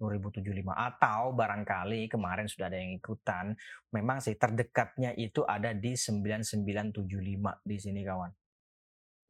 10.075 0.00 0.64
atau 0.72 1.36
barangkali 1.36 2.08
kemarin 2.08 2.48
sudah 2.48 2.72
ada 2.72 2.80
yang 2.80 2.96
ikutan 2.96 3.52
memang 3.92 4.24
sih 4.24 4.32
terdekatnya 4.32 5.12
itu 5.12 5.44
ada 5.44 5.76
di 5.76 5.92
9975 5.92 7.04
di 7.68 7.76
sini 7.76 8.00
kawan 8.00 8.32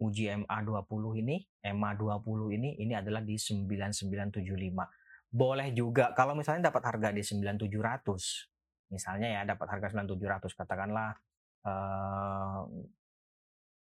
uji 0.00 0.30
MA 0.46 0.58
20 0.62 1.20
ini 1.26 1.36
MA 1.74 1.90
20 1.98 2.56
ini 2.56 2.78
ini 2.78 2.94
adalah 2.94 3.20
di 3.20 3.34
9975 3.34 4.46
boleh 5.34 5.68
juga 5.74 6.14
kalau 6.14 6.38
misalnya 6.38 6.70
dapat 6.70 6.82
harga 6.86 7.10
di 7.10 7.22
9700 7.26 8.94
misalnya 8.94 9.28
ya 9.28 9.40
dapat 9.42 9.66
harga 9.74 9.86
9700 9.98 10.54
katakanlah 10.54 11.18
eh, 11.66 12.60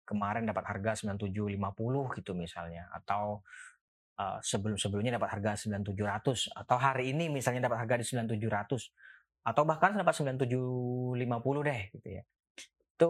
kemarin 0.09 0.49
dapat 0.49 0.65
harga 0.65 1.05
9750 1.05 2.17
gitu 2.17 2.31
misalnya 2.33 2.89
atau 2.89 3.45
uh, 4.17 4.41
sebelum 4.41 4.81
sebelumnya 4.81 5.21
dapat 5.21 5.37
harga 5.37 5.69
9700 5.69 6.49
atau 6.57 6.77
hari 6.81 7.13
ini 7.13 7.29
misalnya 7.29 7.69
dapat 7.69 7.85
harga 7.85 8.01
di 8.01 8.05
9700 8.09 8.89
atau 9.45 9.63
bahkan 9.63 9.93
dapat 9.93 10.13
9750 10.17 11.69
deh 11.69 11.81
gitu 11.93 12.09
ya. 12.09 12.23
Itu 12.97 13.09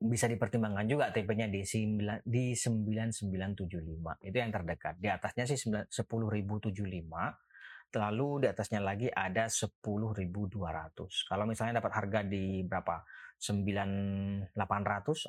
bisa 0.00 0.24
dipertimbangkan 0.32 0.88
juga 0.88 1.12
TP-nya 1.12 1.52
di 1.52 1.60
9 1.60 2.24
di 2.24 2.56
9975. 2.56 4.24
Itu 4.24 4.36
yang 4.40 4.48
terdekat. 4.48 4.96
Di 4.96 5.12
atasnya 5.12 5.44
sih 5.44 5.60
10075 5.60 6.72
lalu 7.96 8.44
di 8.44 8.46
atasnya 8.50 8.78
lagi 8.82 9.10
ada 9.10 9.50
10.200. 9.50 10.30
Kalau 11.26 11.44
misalnya 11.46 11.82
dapat 11.82 11.92
harga 11.96 12.20
di 12.22 12.62
berapa? 12.62 13.02
9800 13.40 14.52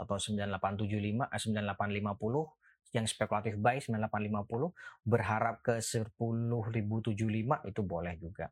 atau 0.04 0.16
9875 0.20 1.32
eh, 1.32 1.40
9850 1.40 2.92
yang 2.92 3.08
spekulatif 3.08 3.56
buy 3.56 3.80
9850 3.80 5.08
berharap 5.08 5.64
ke 5.64 5.80
10.075 5.80 7.72
itu 7.72 7.82
boleh 7.88 8.14
juga. 8.20 8.52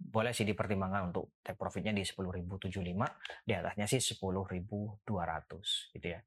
Boleh 0.00 0.34
sih 0.34 0.42
dipertimbangkan 0.42 1.14
untuk 1.14 1.38
take 1.44 1.54
profitnya 1.54 1.94
di 1.94 2.02
10.075, 2.02 2.66
di 3.46 3.52
atasnya 3.54 3.86
sih 3.86 4.02
10.200 4.02 5.94
gitu 5.94 6.06
ya. 6.10 6.18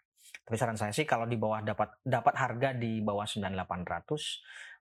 Tapi 0.43 0.55
saran 0.55 0.79
saya 0.79 0.95
sih 0.95 1.03
kalau 1.03 1.27
di 1.27 1.35
bawah 1.35 1.59
dapat 1.63 1.99
dapat 2.03 2.35
harga 2.39 2.71
di 2.75 3.03
bawah 3.03 3.27
9800 3.27 4.72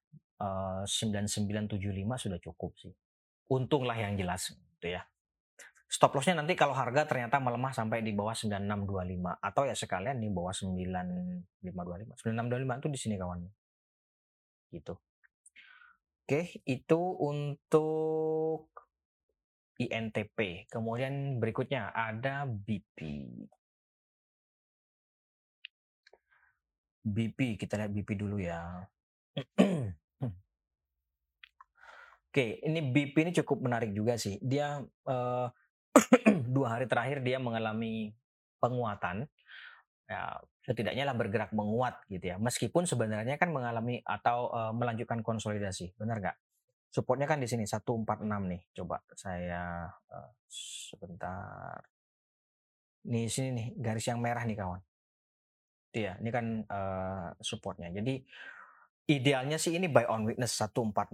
uh, 0.43 0.83
9975 0.85 1.79
sudah 2.19 2.39
cukup 2.43 2.75
sih. 2.83 2.93
Untunglah 3.47 3.95
yang 3.95 4.19
jelas 4.19 4.51
gitu 4.51 4.99
ya. 4.99 5.07
Stop 5.93 6.17
lossnya 6.17 6.41
nanti 6.41 6.57
kalau 6.57 6.73
harga 6.73 7.05
ternyata 7.05 7.37
melemah 7.37 7.77
sampai 7.77 8.01
di 8.01 8.17
bawah 8.17 8.33
9625 8.33 9.45
atau 9.45 9.63
ya 9.69 9.77
sekalian 9.77 10.19
di 10.19 10.33
bawah 10.33 10.51
9525. 10.51 12.17
9625 12.17 12.81
itu 12.81 12.89
di 12.89 12.99
sini 12.99 13.15
kawan. 13.21 13.41
Gitu. 14.73 14.95
Oke, 16.23 16.65
itu 16.65 17.01
untuk 17.21 18.73
INTP. 19.77 20.65
Kemudian 20.73 21.37
berikutnya 21.37 21.93
ada 21.93 22.49
BP. 22.49 22.99
BP, 27.03 27.61
kita 27.61 27.77
lihat 27.83 27.93
BP 27.93 28.17
dulu 28.17 28.41
ya. 28.41 28.89
Oke, 32.33 32.65
ini 32.65 32.81
BP 32.81 33.29
ini 33.29 33.33
cukup 33.45 33.69
menarik 33.69 33.93
juga 33.93 34.17
sih. 34.17 34.41
Dia 34.41 34.81
uh, 34.81 35.47
dua 36.57 36.81
hari 36.81 36.89
terakhir 36.89 37.21
dia 37.21 37.37
mengalami 37.37 38.09
penguatan. 38.57 39.29
Ya 40.09 40.41
setidaknya 40.65 41.05
lah 41.05 41.13
bergerak 41.13 41.53
menguat 41.53 42.01
gitu 42.09 42.33
ya. 42.33 42.41
Meskipun 42.41 42.89
sebenarnya 42.89 43.37
kan 43.37 43.53
mengalami 43.53 44.01
atau 44.01 44.49
uh, 44.49 44.73
melanjutkan 44.73 45.21
konsolidasi 45.21 45.93
benar 46.01 46.25
nggak? 46.25 46.37
Supportnya 46.89 47.29
kan 47.29 47.37
di 47.37 47.45
sini 47.45 47.69
146 47.69 48.25
nih. 48.25 48.63
Coba 48.81 49.05
saya 49.13 49.93
uh, 49.93 50.33
sebentar. 50.89 51.85
Nih 53.13 53.29
sini 53.29 53.53
nih 53.53 53.67
garis 53.77 54.09
yang 54.09 54.25
merah 54.25 54.49
nih 54.49 54.57
kawan. 54.57 54.81
Iya, 55.93 56.17
ini 56.17 56.33
kan 56.33 56.65
uh, 56.65 57.29
supportnya. 57.45 57.93
Jadi 57.93 58.25
idealnya 59.13 59.61
sih 59.61 59.77
ini 59.77 59.93
buy 59.93 60.09
on 60.09 60.25
weakness 60.25 60.57
146 60.57 61.13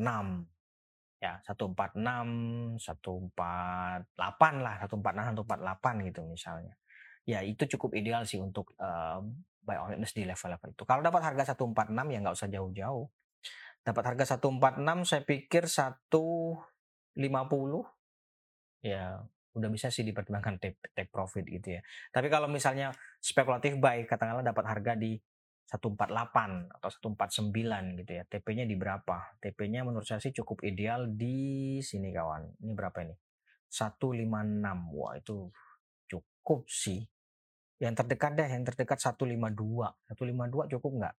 ya 1.19 1.43
146 1.43 1.99
148 2.79 3.35
lah 4.63 4.75
146 4.87 5.03
148 5.35 6.07
gitu 6.11 6.21
misalnya. 6.27 6.75
Ya 7.29 7.43
itu 7.45 7.67
cukup 7.77 7.99
ideal 7.99 8.25
sih 8.25 8.41
untuk 8.41 8.73
uh, 8.79 9.21
buy 9.67 9.77
on 9.83 9.93
witness 9.93 10.17
di 10.17 10.25
level-level 10.25 10.73
itu. 10.73 10.85
Kalau 10.89 11.03
dapat 11.05 11.21
harga 11.21 11.53
146 11.53 11.93
ya 11.93 12.19
nggak 12.25 12.37
usah 12.39 12.49
jauh-jauh. 12.49 13.07
Dapat 13.85 14.05
harga 14.15 14.25
146 14.41 15.05
saya 15.05 15.23
pikir 15.27 15.69
150 15.69 16.09
ya 18.87 19.21
udah 19.59 19.69
bisa 19.75 19.91
sih 19.91 20.07
dipertimbangkan 20.07 20.63
take, 20.63 20.79
take 20.95 21.11
profit 21.11 21.43
gitu 21.45 21.77
ya. 21.77 21.81
Tapi 22.15 22.31
kalau 22.31 22.47
misalnya 22.47 22.95
spekulatif 23.19 23.75
buy 23.83 24.07
katakanlah 24.07 24.47
dapat 24.47 24.65
harga 24.71 24.95
di 24.95 25.19
148 25.69 26.73
atau 26.81 26.89
149 26.89 28.01
gitu 28.01 28.13
ya. 28.17 28.25
TP-nya 28.25 28.65
di 28.65 28.73
berapa? 28.73 29.37
TP-nya 29.37 29.85
menurut 29.85 30.09
saya 30.09 30.17
sih 30.17 30.33
cukup 30.33 30.65
ideal 30.65 31.13
di 31.13 31.79
sini 31.85 32.09
kawan. 32.09 32.57
Ini 32.65 32.73
berapa 32.73 33.05
ini? 33.05 33.13
156. 33.69 34.97
Wah, 34.97 35.13
itu 35.21 35.53
cukup 36.09 36.65
sih. 36.73 37.05
Yang 37.79 37.95
terdekat 38.01 38.33
deh, 38.41 38.49
yang 38.49 38.65
terdekat 38.65 38.97
152. 38.97 39.93
152 40.09 40.73
cukup 40.73 40.93
nggak? 41.05 41.15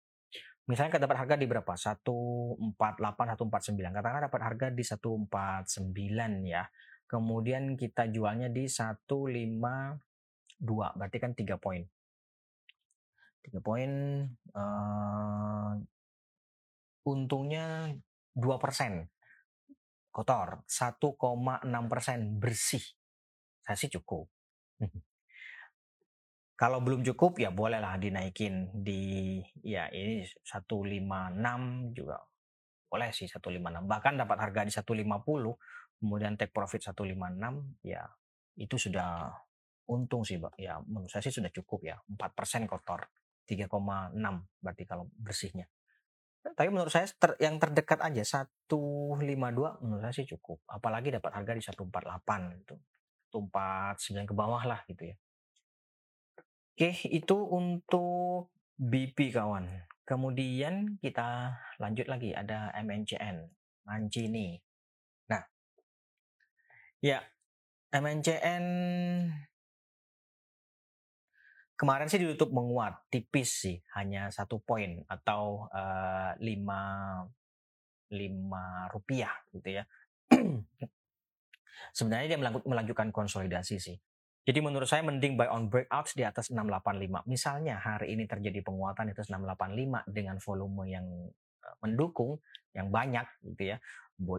misalnya 0.69 1.01
dapat 1.01 1.25
harga 1.25 1.33
di 1.33 1.49
berapa? 1.49 1.73
148, 1.73 2.77
149. 2.77 3.89
Katakanlah 3.89 4.29
dapat 4.29 4.41
harga 4.45 4.67
di 4.69 4.85
149 4.85 6.45
ya. 6.45 6.69
Kemudian 7.09 7.73
kita 7.73 8.05
jualnya 8.13 8.53
di 8.53 8.69
152, 8.69 9.97
berarti 10.93 11.17
kan 11.17 11.33
3 11.33 11.57
poin. 11.57 11.81
3 13.45 13.59
poin 13.63 13.91
uh, 14.53 15.71
untungnya 17.07 17.95
2% 18.35 19.07
kotor, 20.09 20.65
1,6% 20.67 22.41
bersih. 22.41 22.83
Saya 23.63 23.77
sih 23.77 23.91
cukup. 23.93 24.27
Kalau 26.59 26.83
belum 26.83 27.07
cukup 27.07 27.39
ya 27.39 27.55
bolehlah 27.55 27.95
dinaikin 27.95 28.67
di 28.75 29.39
ya 29.63 29.87
ini 29.95 30.27
156 30.43 31.95
juga 31.95 32.19
boleh 32.91 33.15
sih 33.15 33.31
156. 33.31 33.63
Bahkan 33.87 34.13
dapat 34.19 34.37
harga 34.43 34.61
di 34.67 34.73
150 34.75 36.03
kemudian 36.03 36.35
take 36.35 36.51
profit 36.51 36.91
156 36.91 37.79
ya 37.87 38.03
itu 38.59 38.75
sudah 38.75 39.31
untung 39.87 40.27
sih, 40.27 40.35
Pak. 40.35 40.59
Ya 40.59 40.83
menurut 40.83 41.07
saya 41.07 41.23
sih 41.23 41.31
sudah 41.31 41.47
cukup 41.53 41.79
ya. 41.87 41.95
4% 42.11 42.67
kotor. 42.67 43.07
3,6 43.49 44.13
berarti 44.61 44.83
kalau 44.85 45.09
bersihnya. 45.17 45.65
Tapi 46.39 46.69
menurut 46.71 46.93
saya 46.93 47.09
ter, 47.09 47.35
yang 47.41 47.59
terdekat 47.59 47.99
aja 47.99 48.45
152 48.69 49.83
menurut 49.83 50.01
saya 50.05 50.13
sih 50.15 50.29
cukup. 50.29 50.61
Apalagi 50.69 51.11
dapat 51.11 51.33
harga 51.35 51.51
di 51.57 51.63
148 51.65 52.61
itu. 52.63 52.75
149 53.33 54.29
ke 54.29 54.33
bawah 54.33 54.63
lah 54.63 54.81
gitu 54.87 55.09
ya. 55.09 55.15
Oke, 56.79 56.95
itu 57.11 57.35
untuk 57.35 58.55
BP 58.79 59.35
kawan. 59.35 59.67
Kemudian 60.07 60.95
kita 61.03 61.59
lanjut 61.77 62.07
lagi 62.07 62.31
ada 62.31 62.71
MNCN, 62.71 63.51
Mancini. 63.83 64.55
Nah, 65.27 65.43
ya 67.03 67.19
MNCN 67.91 68.65
kemarin 71.79 72.11
sih 72.11 72.19
ditutup 72.19 72.51
menguat 72.51 73.07
tipis 73.07 73.63
sih, 73.63 73.79
hanya 73.95 74.27
satu 74.27 74.59
poin 74.59 74.99
atau 75.07 75.71
uh, 75.71 76.35
lima 76.43 77.23
lima 78.11 78.91
rupiah 78.91 79.31
gitu 79.55 79.79
ya. 79.79 79.83
Sebenarnya 81.97 82.35
dia 82.35 82.39
melanjutkan 82.43 83.15
konsolidasi 83.15 83.79
sih. 83.79 83.95
Jadi 84.43 84.59
menurut 84.59 84.89
saya 84.89 85.05
mending 85.05 85.39
buy 85.39 85.47
on 85.47 85.69
breakouts 85.71 86.17
di 86.17 86.25
atas 86.25 86.51
685. 86.51 87.23
Misalnya 87.29 87.79
hari 87.79 88.17
ini 88.17 88.25
terjadi 88.25 88.59
penguatan 88.65 89.07
di 89.07 89.13
atas 89.13 89.29
685 89.31 90.09
dengan 90.09 90.35
volume 90.41 90.83
yang 90.89 91.05
eh, 91.63 91.75
mendukung, 91.85 92.41
yang 92.73 92.89
banyak 92.89 93.23
gitu 93.45 93.71
ya. 93.71 93.77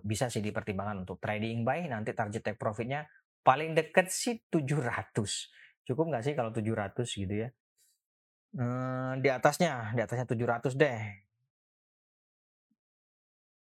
Bisa 0.04 0.28
sih 0.28 0.44
dipertimbangkan 0.44 1.08
untuk 1.08 1.22
trading 1.22 1.64
buy, 1.64 1.88
nanti 1.88 2.12
target 2.12 2.42
take 2.42 2.60
profitnya 2.60 3.08
paling 3.40 3.72
deket 3.72 4.12
sih 4.12 4.42
700. 4.52 5.14
Cukup 5.88 6.10
nggak 6.12 6.24
sih 6.26 6.34
kalau 6.38 6.50
700 6.52 7.06
gitu 7.06 7.34
ya? 7.34 7.48
Hmm, 8.56 9.22
di 9.22 9.28
atasnya, 9.30 9.94
di 9.94 10.00
atasnya 10.02 10.26
700 10.26 10.74
deh. 10.74 11.00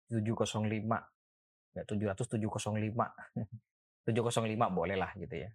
705. 0.09 0.97
Ya 1.77 1.83
700 1.85 2.25
705. 2.25 3.05
705 4.09 4.67
boleh 4.73 4.97
lah 4.97 5.13
gitu 5.15 5.35
ya 5.45 5.49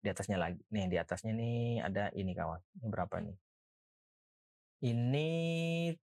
di 0.00 0.08
atasnya 0.08 0.40
lagi. 0.40 0.60
Nih 0.72 0.88
di 0.88 0.96
atasnya 0.96 1.32
nih 1.36 1.84
ada 1.84 2.08
ini 2.16 2.32
kawan. 2.32 2.60
Ini 2.80 2.86
berapa 2.88 3.16
nih? 3.20 3.36
Ini 4.80 5.28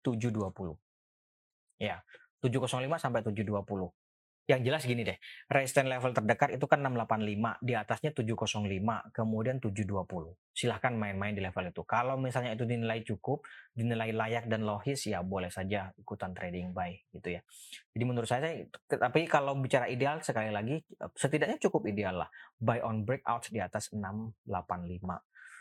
720. 0.05 0.77
Ya, 1.81 2.01
705 2.41 2.97
sampai 3.01 3.21
720 3.25 3.89
yang 4.47 4.63
jelas 4.63 4.87
gini 4.87 5.03
deh, 5.03 5.19
resistance 5.51 5.91
level 5.91 6.15
terdekat 6.15 6.55
itu 6.55 6.65
kan 6.71 6.79
685, 6.79 7.59
di 7.59 7.75
atasnya 7.75 8.15
705, 8.15 9.11
kemudian 9.11 9.59
720. 9.59 10.39
Silahkan 10.55 10.95
main-main 10.95 11.35
di 11.35 11.43
level 11.43 11.67
itu. 11.67 11.83
Kalau 11.83 12.15
misalnya 12.15 12.55
itu 12.55 12.63
dinilai 12.63 13.03
cukup, 13.03 13.43
dinilai 13.75 14.15
layak 14.15 14.47
dan 14.47 14.63
logis, 14.63 15.03
ya 15.03 15.19
boleh 15.19 15.51
saja 15.51 15.91
ikutan 15.99 16.31
trading 16.31 16.71
buy 16.71 16.95
gitu 17.11 17.35
ya. 17.35 17.43
Jadi 17.91 18.03
menurut 18.07 18.23
saya, 18.31 18.63
tapi 18.87 19.27
kalau 19.27 19.59
bicara 19.59 19.91
ideal, 19.91 20.23
sekali 20.23 20.47
lagi, 20.47 20.79
setidaknya 20.95 21.59
cukup 21.59 21.83
ideal 21.91 22.23
lah. 22.23 22.31
Buy 22.55 22.79
on 22.79 23.03
breakout 23.03 23.51
di 23.51 23.59
atas 23.59 23.91
685. 23.91 24.47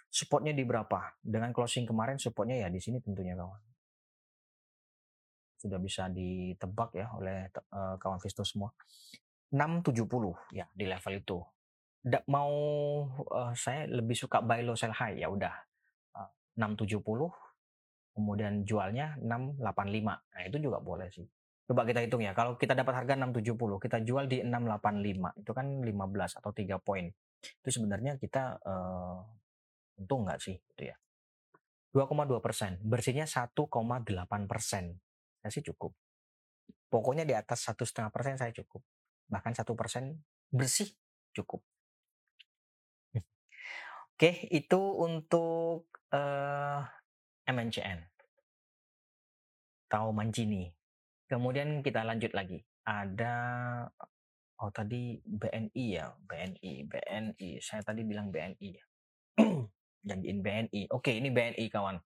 Supportnya 0.07 0.55
di 0.55 0.63
berapa? 0.63 1.19
Dengan 1.19 1.51
closing 1.51 1.91
kemarin 1.91 2.23
supportnya 2.23 2.63
ya 2.63 2.71
di 2.71 2.79
sini 2.79 3.03
tentunya 3.03 3.35
kawan 3.35 3.76
sudah 5.57 5.81
bisa 5.81 6.13
ditebak 6.13 6.93
ya 6.97 7.09
oleh 7.17 7.49
uh, 7.73 7.97
kawan 7.97 8.21
Visto 8.21 8.45
semua. 8.45 8.71
670 9.51 10.07
ya 10.53 10.67
di 10.71 10.85
level 10.85 11.15
itu. 11.17 11.39
Da, 12.07 12.23
mau 12.31 12.53
uh, 13.11 13.53
saya 13.57 13.91
lebih 13.91 14.15
suka 14.15 14.39
buy 14.45 14.63
low 14.63 14.79
sell 14.79 14.95
high 14.95 15.19
ya 15.19 15.27
udah 15.27 15.55
uh, 16.15 16.31
670 16.55 16.95
kemudian 18.17 18.65
jualnya 18.65 19.17
685. 19.21 19.61
Nah, 20.09 20.43
itu 20.49 20.57
juga 20.57 20.81
boleh 20.81 21.13
sih. 21.13 21.29
Coba 21.67 21.85
kita 21.85 22.01
hitung 22.01 22.25
ya. 22.25 22.33
Kalau 22.33 22.57
kita 22.57 22.73
dapat 22.73 23.05
harga 23.05 23.13
670, 23.19 23.77
kita 23.83 23.99
jual 24.07 24.25
di 24.25 24.41
685. 24.41 25.43
Itu 25.45 25.53
kan 25.53 25.67
15 25.85 26.39
atau 26.41 26.51
3 26.55 26.81
poin. 26.81 27.05
Itu 27.43 27.69
sebenarnya 27.69 28.17
kita 28.17 28.57
uh, 28.65 29.21
untung 30.01 30.25
nggak 30.25 30.41
sih 30.41 30.57
gitu 30.73 30.95
ya. 30.95 30.97
2,2 31.93 32.41
persen, 32.45 32.77
bersihnya 32.85 33.25
1,8 33.25 33.57
persen 34.45 35.01
saya 35.47 35.55
sih 35.55 35.63
cukup. 35.63 35.95
Pokoknya 36.91 37.23
di 37.23 37.39
atas 37.39 37.63
satu 37.71 37.87
setengah 37.87 38.11
persen 38.11 38.35
saya 38.35 38.51
cukup. 38.51 38.83
Bahkan 39.31 39.55
satu 39.55 39.79
persen 39.79 40.19
bersih 40.51 40.91
cukup. 41.31 41.63
Oke, 44.17 44.49
itu 44.49 44.81
untuk 44.97 45.93
uh, 46.09 46.81
eh, 47.47 47.53
MNCN. 47.53 48.01
Tahu 49.93 50.09
Mancini. 50.11 50.73
Kemudian 51.29 51.85
kita 51.85 52.01
lanjut 52.01 52.33
lagi. 52.33 52.65
Ada 52.89 53.37
oh 54.57 54.73
tadi 54.73 55.21
BNI 55.21 55.85
ya, 56.01 56.17
BNI, 56.17 56.89
BNI. 56.89 57.61
Saya 57.61 57.85
tadi 57.85 58.09
bilang 58.09 58.33
BNI 58.33 58.69
ya. 58.73 58.85
Janjiin 60.09 60.41
BNI. 60.41 60.97
Oke, 60.97 61.13
ini 61.13 61.29
BNI 61.29 61.69
kawan. 61.69 62.01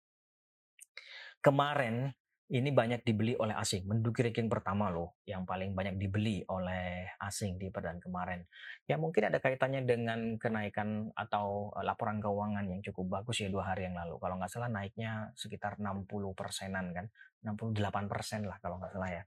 Kemarin 1.43 2.15
ini 2.47 2.71
banyak 2.71 3.03
dibeli 3.03 3.35
oleh 3.35 3.51
asing. 3.59 3.83
Menduduki 3.83 4.23
ranking 4.23 4.47
pertama 4.47 4.87
loh, 4.87 5.19
yang 5.27 5.43
paling 5.43 5.75
banyak 5.75 5.99
dibeli 5.99 6.39
oleh 6.47 7.11
asing 7.19 7.59
di 7.59 7.67
perdana 7.67 7.99
kemarin. 7.99 8.47
Ya 8.87 8.95
mungkin 8.95 9.27
ada 9.27 9.43
kaitannya 9.43 9.83
dengan 9.83 10.39
kenaikan 10.39 11.11
atau 11.11 11.75
eh, 11.75 11.83
laporan 11.83 12.23
keuangan 12.23 12.63
yang 12.71 12.79
cukup 12.79 13.19
bagus 13.19 13.43
ya 13.43 13.51
dua 13.51 13.75
hari 13.75 13.91
yang 13.91 13.99
lalu. 13.99 14.15
Kalau 14.15 14.35
nggak 14.39 14.51
salah 14.51 14.71
naiknya 14.71 15.35
sekitar 15.35 15.75
60 15.75 16.07
persenan 16.31 16.95
kan, 16.95 17.05
68 17.43 18.07
persen 18.07 18.47
lah 18.47 18.57
kalau 18.63 18.79
nggak 18.79 18.95
salah 18.95 19.11
ya. 19.11 19.23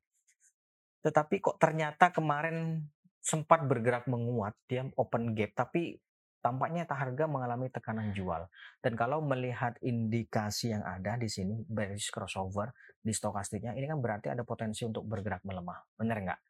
Tetapi 1.04 1.34
kok 1.44 1.56
ternyata 1.60 2.12
kemarin 2.16 2.88
sempat 3.20 3.68
bergerak 3.68 4.08
menguat, 4.08 4.56
dia 4.64 4.88
open 4.96 5.36
gap, 5.36 5.52
tapi 5.52 6.00
tampaknya 6.40 6.88
harga 6.88 7.24
mengalami 7.28 7.68
tekanan 7.68 8.10
jual. 8.16 8.48
Dan 8.80 8.96
kalau 8.96 9.20
melihat 9.20 9.76
indikasi 9.84 10.72
yang 10.72 10.84
ada 10.84 11.20
di 11.20 11.28
sini, 11.28 11.60
bearish 11.68 12.08
crossover 12.08 12.72
di 13.00 13.12
stokastiknya, 13.12 13.76
ini 13.76 13.86
kan 13.86 14.00
berarti 14.00 14.32
ada 14.32 14.44
potensi 14.44 14.84
untuk 14.88 15.04
bergerak 15.04 15.44
melemah. 15.44 15.78
Benar 15.96 16.16
nggak? 16.24 16.40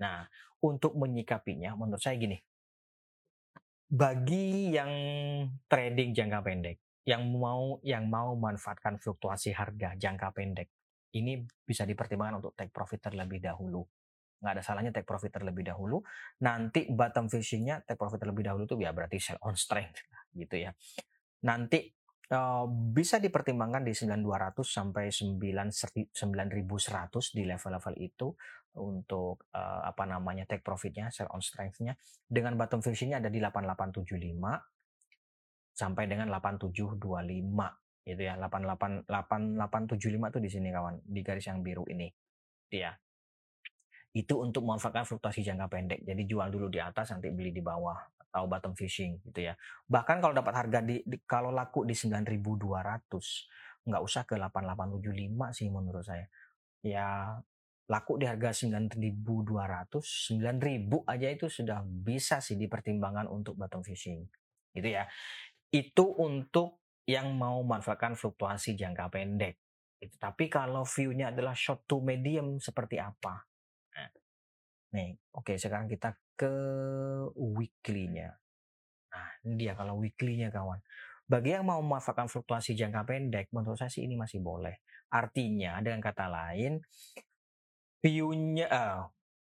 Nah, 0.00 0.28
untuk 0.64 0.96
menyikapinya, 0.96 1.76
menurut 1.76 2.00
saya 2.00 2.20
gini. 2.20 2.36
Bagi 3.84 4.74
yang 4.74 4.92
trading 5.68 6.16
jangka 6.16 6.40
pendek, 6.40 6.76
yang 7.04 7.28
mau 7.30 7.78
yang 7.84 8.08
mau 8.08 8.32
manfaatkan 8.34 8.96
fluktuasi 8.96 9.52
harga 9.54 9.94
jangka 9.94 10.28
pendek, 10.34 10.68
ini 11.14 11.44
bisa 11.62 11.86
dipertimbangkan 11.86 12.42
untuk 12.42 12.52
take 12.58 12.74
profit 12.74 13.12
terlebih 13.12 13.38
dahulu 13.38 13.86
nggak 14.44 14.60
ada 14.60 14.64
salahnya 14.64 14.92
take 14.92 15.08
profit 15.08 15.32
terlebih 15.32 15.64
dahulu. 15.64 16.04
Nanti 16.44 16.84
bottom 16.92 17.32
fishingnya 17.32 17.80
take 17.88 17.96
profit 17.96 18.20
terlebih 18.20 18.44
dahulu 18.44 18.68
itu 18.68 18.76
ya 18.76 18.92
berarti 18.92 19.16
sell 19.16 19.40
on 19.40 19.56
strength 19.56 20.04
gitu 20.36 20.68
ya. 20.68 20.76
Nanti 21.48 21.88
uh, 22.28 22.68
bisa 22.68 23.16
dipertimbangkan 23.16 23.80
di 23.80 23.96
9200 23.96 24.60
sampai 24.60 25.08
9100 25.08 26.12
di 27.32 27.42
level-level 27.48 27.94
itu 27.96 28.28
untuk 28.74 29.46
uh, 29.54 29.80
apa 29.86 30.04
namanya 30.04 30.44
take 30.44 30.66
profitnya 30.66 31.08
sell 31.08 31.30
on 31.30 31.40
strength-nya 31.40 31.94
dengan 32.26 32.58
bottom 32.58 32.82
fishingnya 32.82 33.22
ada 33.22 33.30
di 33.30 33.38
8875 33.40 34.14
sampai 35.74 36.04
dengan 36.06 36.30
8725 36.30 38.04
gitu 38.04 38.20
ya 38.20 38.36
88 38.36 39.08
8875 39.08 40.34
tuh 40.36 40.42
di 40.42 40.50
sini 40.52 40.68
kawan 40.70 41.00
di 41.02 41.20
garis 41.24 41.48
yang 41.48 41.64
biru 41.64 41.88
ini 41.88 42.12
dia 42.68 42.92
itu 44.14 44.38
untuk 44.38 44.62
memanfaatkan 44.62 45.02
fluktuasi 45.02 45.42
jangka 45.42 45.66
pendek. 45.66 46.00
Jadi 46.06 46.22
jual 46.22 46.46
dulu 46.46 46.70
di 46.70 46.78
atas 46.78 47.10
nanti 47.10 47.34
beli 47.34 47.50
di 47.50 47.58
bawah 47.58 47.98
atau 48.30 48.46
bottom 48.46 48.78
fishing 48.78 49.18
gitu 49.26 49.50
ya. 49.50 49.58
Bahkan 49.90 50.22
kalau 50.22 50.30
dapat 50.30 50.54
harga 50.54 50.78
di, 50.86 51.02
di 51.02 51.18
kalau 51.26 51.50
laku 51.50 51.82
di 51.82 51.98
9.200 51.98 53.10
nggak 53.84 54.02
usah 54.02 54.22
ke 54.22 54.38
8875 54.38 55.58
sih 55.58 55.66
menurut 55.66 56.06
saya. 56.06 56.30
Ya 56.86 57.34
laku 57.90 58.16
di 58.16 58.30
harga 58.30 58.54
9.200, 58.54 58.94
9.000 58.94 61.10
aja 61.10 61.28
itu 61.28 61.46
sudah 61.50 61.82
bisa 61.82 62.38
sih 62.38 62.54
dipertimbangkan 62.54 63.26
untuk 63.26 63.58
bottom 63.58 63.82
fishing. 63.82 64.22
Gitu 64.70 64.94
ya. 64.94 65.10
Itu 65.74 66.14
untuk 66.22 66.86
yang 67.04 67.34
mau 67.34 67.58
manfaatkan 67.66 68.14
fluktuasi 68.14 68.78
jangka 68.78 69.10
pendek. 69.10 69.58
Tapi 70.16 70.48
kalau 70.52 70.84
view-nya 70.84 71.32
adalah 71.32 71.56
short 71.56 71.88
to 71.88 72.00
medium 72.00 72.60
seperti 72.60 73.00
apa? 73.00 73.53
Nih, 74.94 75.18
oke 75.34 75.52
okay, 75.52 75.56
sekarang 75.58 75.90
kita 75.90 76.14
ke 76.38 76.54
weekly-nya. 77.34 78.30
Nah, 79.10 79.28
ini 79.42 79.54
dia 79.58 79.74
kalau 79.74 79.98
weekly-nya 79.98 80.54
kawan. 80.54 80.78
Bagi 81.26 81.56
yang 81.56 81.66
mau 81.66 81.82
memanfaatkan 81.82 82.30
fluktuasi 82.30 82.78
jangka 82.78 83.02
pendek, 83.02 83.50
menurut 83.50 83.74
saya 83.74 83.90
sih 83.90 84.06
ini 84.06 84.14
masih 84.14 84.38
boleh. 84.38 84.86
Artinya, 85.10 85.82
dengan 85.82 85.98
kata 85.98 86.30
lain, 86.30 86.78
view-nya 88.04 88.66
uh, 88.70 89.02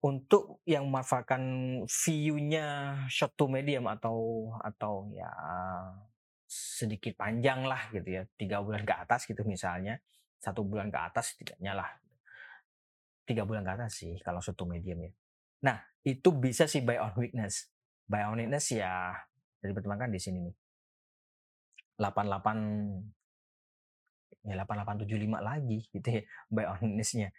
untuk 0.06 0.66
yang 0.70 0.90
memanfaatkan 0.90 1.42
view-nya 1.86 2.66
short 3.10 3.34
to 3.38 3.50
medium 3.50 3.90
atau 3.90 4.50
atau 4.62 5.10
ya 5.12 5.28
sedikit 6.46 7.18
panjang 7.18 7.66
lah 7.66 7.90
gitu 7.90 8.22
ya 8.22 8.24
tiga 8.38 8.62
bulan 8.62 8.86
ke 8.86 8.94
atas 8.94 9.26
gitu 9.26 9.42
misalnya 9.44 9.98
satu 10.38 10.62
bulan 10.62 10.94
ke 10.94 11.00
atas 11.02 11.34
tidaknya 11.36 11.74
lah 11.74 11.90
tiga 13.26 13.44
bulan 13.50 13.66
ke 13.66 13.72
atas 13.82 13.98
sih 13.98 14.14
kalau 14.22 14.38
short 14.40 14.56
to 14.56 14.70
medium 14.70 15.02
ya 15.02 15.12
nah 15.66 15.82
itu 16.06 16.30
bisa 16.30 16.70
sih 16.70 16.86
buy 16.86 17.02
on 17.02 17.18
weakness. 17.18 17.74
Buy 18.06 18.30
on 18.30 18.38
weakness 18.38 18.70
ya 18.70 19.18
jadi 19.66 19.74
pertimbangkan 19.74 20.14
di 20.14 20.22
sini 20.22 20.46
nih. 20.46 20.56
88 21.98 24.46
ya 24.46 24.62
8875 24.62 25.10
lagi 25.42 25.90
gitu 25.90 26.06
ya 26.06 26.22
buy 26.54 26.70
on 26.70 26.78
witnessnya 26.86 27.34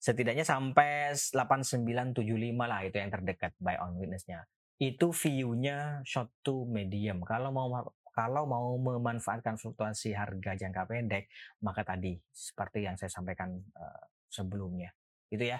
setidaknya 0.00 0.46
sampai 0.46 1.12
8975 1.12 2.24
lah 2.56 2.80
itu 2.86 2.96
yang 2.96 3.10
terdekat 3.12 3.52
buy 3.60 3.76
on 3.82 3.98
witnessnya 4.00 4.48
itu 4.78 5.10
view-nya 5.10 6.06
short 6.06 6.30
to 6.46 6.62
medium. 6.70 7.18
Kalau 7.26 7.50
mau 7.50 7.66
kalau 8.14 8.46
mau 8.46 8.78
memanfaatkan 8.78 9.58
fluktuasi 9.58 10.14
harga 10.14 10.54
jangka 10.54 10.86
pendek 10.86 11.26
maka 11.62 11.82
tadi 11.82 12.18
seperti 12.30 12.86
yang 12.86 12.94
saya 12.94 13.10
sampaikan 13.10 13.58
uh, 13.74 14.06
sebelumnya. 14.30 14.94
Gitu 15.26 15.50
ya 15.50 15.58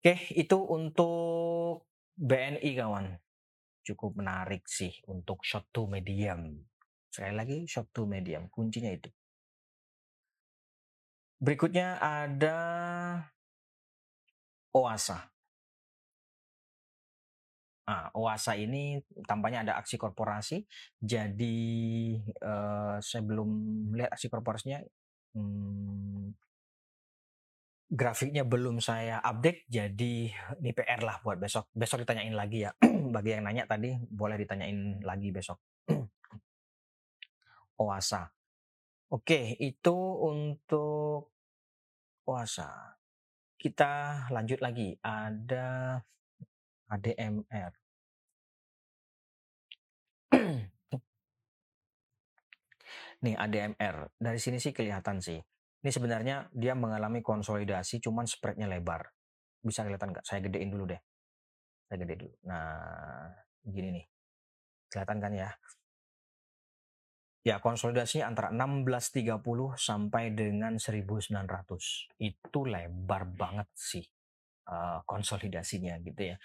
oke 0.00 0.14
itu 0.36 0.58
untuk 0.60 1.88
BNI 2.16 2.70
kawan 2.76 3.06
cukup 3.86 4.18
menarik 4.18 4.64
sih 4.66 4.92
untuk 5.08 5.44
short 5.46 5.68
to 5.72 5.86
medium 5.86 6.64
sekali 7.08 7.34
lagi 7.36 7.58
short 7.64 7.92
to 7.94 8.04
medium 8.04 8.50
kuncinya 8.50 8.90
itu 8.92 9.08
Berikutnya 11.36 12.00
ada 12.00 12.58
OASA. 14.72 15.18
Nah, 17.86 18.10
OASA 18.16 18.56
ini 18.56 18.98
tampaknya 19.28 19.62
ada 19.68 19.74
aksi 19.80 20.00
korporasi. 20.00 20.64
Jadi 20.96 21.56
eh, 22.24 22.96
saya 23.04 23.22
belum 23.22 23.48
melihat 23.92 24.10
aksi 24.16 24.26
korporasinya. 24.32 24.80
Hmm, 25.36 26.32
grafiknya 27.86 28.42
belum 28.42 28.82
saya 28.82 29.22
update. 29.22 29.70
Jadi 29.70 30.30
ini 30.32 30.70
PR 30.74 31.00
lah 31.02 31.22
buat 31.22 31.38
besok. 31.38 31.70
Besok 31.70 32.02
ditanyain 32.02 32.34
lagi 32.34 32.66
ya. 32.66 32.74
Bagi 33.14 33.30
yang 33.38 33.46
nanya 33.46 33.66
tadi 33.70 33.94
boleh 34.10 34.36
ditanyain 34.38 35.00
lagi 35.06 35.30
besok. 35.30 35.58
OASA. 37.82 38.26
Oke, 39.14 39.54
itu 39.62 39.94
untuk 40.26 41.30
puasa. 42.26 42.98
Kita 43.54 44.26
lanjut 44.34 44.58
lagi. 44.58 44.98
Ada 44.98 46.02
ADMR. 46.90 47.72
Nih 53.22 53.32
ADMR. 53.38 54.10
Dari 54.18 54.38
sini 54.42 54.58
sih 54.58 54.74
kelihatan 54.74 55.22
sih. 55.22 55.38
Ini 55.86 55.94
sebenarnya 55.94 56.50
dia 56.50 56.74
mengalami 56.74 57.22
konsolidasi 57.22 58.02
cuman 58.02 58.26
spreadnya 58.26 58.66
lebar. 58.66 59.06
Bisa 59.62 59.86
kelihatan 59.86 60.10
nggak? 60.10 60.26
Saya 60.26 60.42
gedein 60.42 60.66
dulu 60.66 60.90
deh. 60.90 60.98
Saya 61.86 62.02
gede 62.02 62.26
dulu. 62.26 62.34
Nah, 62.42 63.30
gini 63.62 63.94
nih. 63.94 64.06
Kelihatan 64.90 65.22
kan 65.22 65.30
ya? 65.30 65.50
Ya, 67.46 67.62
konsolidasinya 67.62 68.26
antara 68.34 68.50
1630 68.50 69.38
sampai 69.78 70.34
dengan 70.34 70.74
1900. 70.82 71.46
Itu 72.18 72.66
lebar 72.66 73.22
banget 73.30 73.70
sih 73.78 74.02
uh, 74.66 75.06
konsolidasinya 75.06 76.02
gitu 76.02 76.34
ya. 76.34 76.36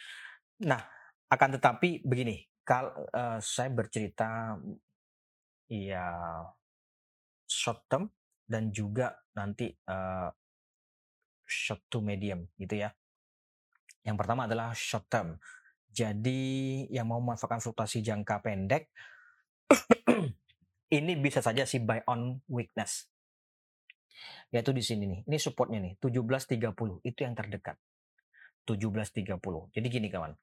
Nah, 0.70 0.86
akan 1.34 1.58
tetapi 1.58 2.06
begini, 2.06 2.46
kalau 2.62 2.94
uh, 3.10 3.42
saya 3.42 3.74
bercerita 3.74 4.62
ya 5.66 6.06
short 7.50 7.90
term 7.90 8.06
dan 8.52 8.76
juga 8.76 9.16
nanti 9.32 9.72
uh, 9.88 10.28
short 11.48 11.88
to 11.88 12.04
medium 12.04 12.52
gitu 12.60 12.84
ya. 12.84 12.92
Yang 14.04 14.18
pertama 14.20 14.52
adalah 14.52 14.76
short 14.76 15.08
term. 15.08 15.40
Jadi 15.92 16.88
yang 16.92 17.08
mau 17.08 17.24
memanfaatkan 17.24 17.64
fluktuasi 17.64 18.04
jangka 18.04 18.44
pendek 18.44 18.92
ini 20.98 21.16
bisa 21.20 21.40
saja 21.40 21.64
si 21.64 21.80
buy 21.80 22.04
on 22.08 22.44
weakness. 22.52 23.08
Yaitu 24.52 24.76
di 24.76 24.84
sini 24.84 25.08
nih. 25.08 25.20
Ini 25.28 25.38
supportnya 25.40 25.80
nih, 25.80 25.96
1730. 26.00 27.08
Itu 27.08 27.20
yang 27.24 27.36
terdekat. 27.36 27.80
1730. 28.68 29.40
Jadi 29.72 29.88
gini 29.88 30.08
kawan. 30.12 30.36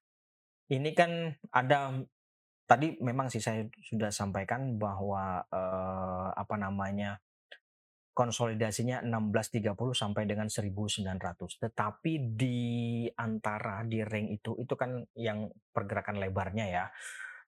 Ini 0.68 0.90
kan 0.92 1.32
ada 1.52 1.96
tadi 2.68 3.00
memang 3.00 3.32
sih 3.32 3.40
saya 3.40 3.64
sudah 3.80 4.12
sampaikan 4.12 4.76
bahwa 4.76 5.40
eh, 5.48 6.28
apa 6.36 6.54
namanya 6.60 7.16
konsolidasinya 8.18 9.06
1630 9.06 9.78
sampai 9.94 10.26
dengan 10.26 10.50
1900. 10.50 11.62
Tetapi 11.62 12.34
di 12.34 12.58
antara 13.14 13.86
di 13.86 14.02
ring 14.02 14.34
itu 14.34 14.58
itu 14.58 14.74
kan 14.74 15.06
yang 15.14 15.46
pergerakan 15.70 16.18
lebarnya 16.18 16.66
ya 16.66 16.84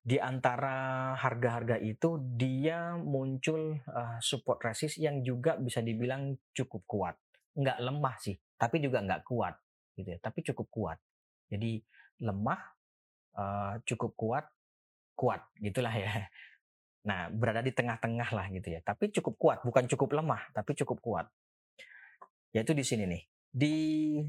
di 0.01 0.17
antara 0.17 1.13
harga-harga 1.13 1.77
itu 1.77 2.17
dia 2.39 2.97
muncul 2.97 3.77
uh, 3.85 4.17
support 4.25 4.65
resist 4.65 4.97
yang 4.97 5.21
juga 5.21 5.61
bisa 5.61 5.85
dibilang 5.85 6.39
cukup 6.57 6.83
kuat. 6.89 7.17
Nggak 7.53 7.79
lemah 7.85 8.17
sih, 8.17 8.37
tapi 8.57 8.81
juga 8.81 9.05
nggak 9.05 9.27
kuat 9.29 9.55
gitu 10.01 10.09
ya. 10.17 10.19
Tapi 10.23 10.41
cukup 10.41 10.67
kuat. 10.73 10.99
Jadi 11.53 11.85
lemah, 12.25 12.61
uh, 13.37 13.75
cukup 13.85 14.17
kuat, 14.17 14.49
kuat 15.13 15.45
gitulah 15.61 15.93
ya. 15.93 16.31
Nah 17.07 17.33
berada 17.33 17.65
di 17.65 17.73
tengah-tengah 17.73 18.29
lah 18.35 18.47
gitu 18.53 18.69
ya. 18.73 18.81
Tapi 18.85 19.09
cukup 19.15 19.35
kuat, 19.41 19.59
bukan 19.65 19.89
cukup 19.89 20.21
lemah, 20.21 20.53
tapi 20.53 20.77
cukup 20.77 21.01
kuat. 21.01 21.27
Yaitu 22.51 22.75
di 22.75 22.83
sini 22.83 23.05
nih 23.07 23.23
di 23.51 23.75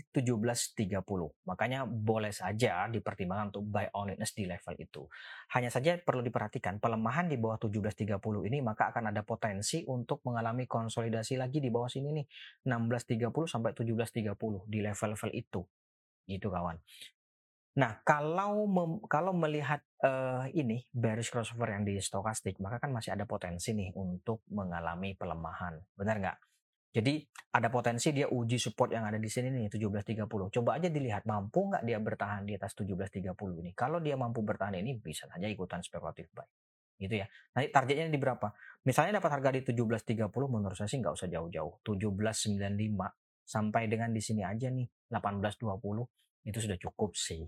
17.30. 0.10 1.06
Makanya 1.46 1.86
boleh 1.86 2.34
saja 2.34 2.90
dipertimbangkan 2.90 3.54
untuk 3.54 3.70
buy 3.70 3.94
on 3.94 4.10
weakness 4.10 4.34
di 4.34 4.50
level 4.50 4.74
itu. 4.82 5.06
Hanya 5.54 5.70
saja 5.70 5.94
perlu 6.02 6.26
diperhatikan 6.26 6.82
pelemahan 6.82 7.30
di 7.30 7.38
bawah 7.38 7.62
17.30 7.62 8.18
ini 8.50 8.66
maka 8.66 8.90
akan 8.90 9.14
ada 9.14 9.22
potensi 9.22 9.86
untuk 9.86 10.26
mengalami 10.26 10.66
konsolidasi 10.66 11.38
lagi 11.38 11.62
di 11.62 11.70
bawah 11.70 11.90
sini 11.90 12.10
nih 12.18 12.26
16.30 12.66 13.30
sampai 13.46 13.72
17.30 13.78 14.66
di 14.66 14.80
level-level 14.82 15.32
itu. 15.38 15.62
Gitu 16.26 16.48
kawan. 16.50 16.82
Nah, 17.72 18.04
kalau 18.04 18.68
mem, 18.68 19.00
kalau 19.08 19.32
melihat 19.32 19.80
uh, 20.04 20.44
ini 20.52 20.84
bearish 20.92 21.32
crossover 21.32 21.72
yang 21.72 21.88
di 21.88 21.96
stokastik, 22.04 22.60
maka 22.60 22.84
kan 22.84 22.92
masih 22.92 23.16
ada 23.16 23.24
potensi 23.24 23.72
nih 23.72 23.96
untuk 23.96 24.44
mengalami 24.52 25.16
pelemahan. 25.16 25.80
Benar 25.96 26.16
nggak? 26.20 26.38
Jadi 26.92 27.24
ada 27.56 27.72
potensi 27.72 28.12
dia 28.12 28.28
uji 28.28 28.60
support 28.60 28.92
yang 28.92 29.08
ada 29.08 29.16
di 29.16 29.32
sini 29.32 29.48
nih 29.48 29.72
1730. 29.72 30.28
Coba 30.28 30.76
aja 30.76 30.92
dilihat 30.92 31.24
mampu 31.24 31.72
nggak 31.72 31.88
dia 31.88 31.96
bertahan 32.04 32.44
di 32.44 32.60
atas 32.60 32.76
1730 32.76 33.32
ini. 33.64 33.72
Kalau 33.72 34.04
dia 34.04 34.20
mampu 34.20 34.44
bertahan 34.44 34.76
ini 34.76 35.00
bisa 35.00 35.24
saja 35.32 35.48
ikutan 35.48 35.80
spekulatif 35.80 36.28
buy. 36.36 36.44
Gitu 37.00 37.24
ya. 37.24 37.32
Nanti 37.56 37.72
targetnya 37.72 38.12
di 38.12 38.20
berapa? 38.20 38.52
Misalnya 38.84 39.24
dapat 39.24 39.40
harga 39.40 39.50
di 39.56 39.62
1730 39.64 40.28
menurut 40.52 40.76
saya 40.76 40.92
sih 40.92 41.00
nggak 41.00 41.16
usah 41.16 41.32
jauh-jauh. 41.32 41.80
1795 41.88 42.68
sampai 43.48 43.88
dengan 43.88 44.12
di 44.12 44.20
sini 44.20 44.44
aja 44.44 44.68
nih 44.68 44.88
1820 45.08 46.52
itu 46.52 46.60
sudah 46.60 46.76
cukup 46.76 47.16
sih. 47.16 47.48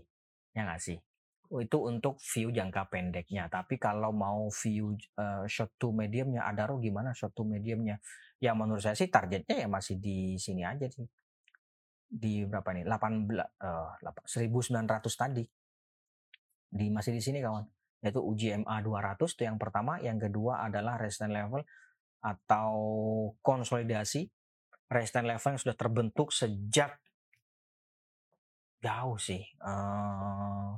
Ya 0.54 0.66
nggak 0.70 0.82
sih? 0.82 0.98
itu 1.62 1.78
untuk 1.86 2.18
view 2.18 2.50
jangka 2.50 2.90
pendeknya. 2.90 3.46
Tapi 3.46 3.78
kalau 3.78 4.10
mau 4.10 4.50
view 4.50 4.98
uh, 5.20 5.46
short 5.46 5.78
to 5.78 5.94
mediumnya, 5.94 6.50
Adaro 6.50 6.82
gimana 6.82 7.14
short 7.14 7.38
to 7.38 7.46
mediumnya? 7.46 8.02
Ya 8.42 8.58
menurut 8.58 8.82
saya 8.82 8.98
sih 8.98 9.12
targetnya 9.12 9.62
ya 9.62 9.68
masih 9.70 10.02
di 10.02 10.40
sini 10.42 10.66
aja 10.66 10.90
sih. 10.90 11.06
Di 12.10 12.48
berapa 12.50 12.74
nih? 12.74 12.90
18 12.90 13.30
uh, 13.62 13.94
1900 14.26 15.14
tadi. 15.14 15.46
Di 16.74 16.90
masih 16.90 17.14
di 17.14 17.22
sini 17.22 17.38
kawan. 17.44 17.70
Yaitu 18.02 18.20
UGMA 18.20 18.76
200 18.82 19.22
itu 19.22 19.44
yang 19.46 19.62
pertama, 19.62 20.02
yang 20.02 20.18
kedua 20.18 20.66
adalah 20.66 20.98
resistance 20.98 21.32
level 21.32 21.62
atau 22.24 22.74
konsolidasi 23.44 24.32
resistance 24.88 25.28
level 25.28 25.50
yang 25.54 25.62
sudah 25.62 25.78
terbentuk 25.78 26.28
sejak 26.32 27.03
jauh 28.84 29.16
sih 29.16 29.40
uh, 29.64 30.76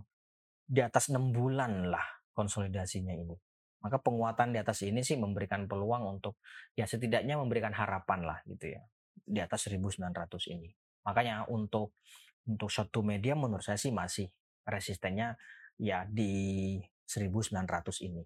di 0.65 0.81
atas 0.81 1.09
enam 1.09 1.33
bulan 1.33 1.89
lah 1.89 2.05
konsolidasinya 2.37 3.13
ini. 3.13 3.33
Maka 3.81 4.01
penguatan 4.01 4.53
di 4.53 4.61
atas 4.61 4.81
ini 4.81 5.01
sih 5.01 5.17
memberikan 5.17 5.65
peluang 5.65 6.17
untuk 6.17 6.41
ya 6.73 6.85
setidaknya 6.85 7.37
memberikan 7.37 7.73
harapan 7.73 8.25
lah 8.25 8.37
gitu 8.45 8.77
ya 8.77 8.81
di 9.25 9.41
atas 9.41 9.65
1900 9.69 10.05
ini. 10.53 10.69
Makanya 11.05 11.49
untuk 11.49 11.97
untuk 12.45 12.69
short 12.69 12.93
to 12.93 13.01
medium 13.01 13.41
menurut 13.41 13.65
saya 13.65 13.77
sih 13.77 13.89
masih 13.89 14.29
resistennya 14.65 15.37
ya 15.81 16.05
di 16.05 16.77
1900 17.05 17.65
ini 18.05 18.21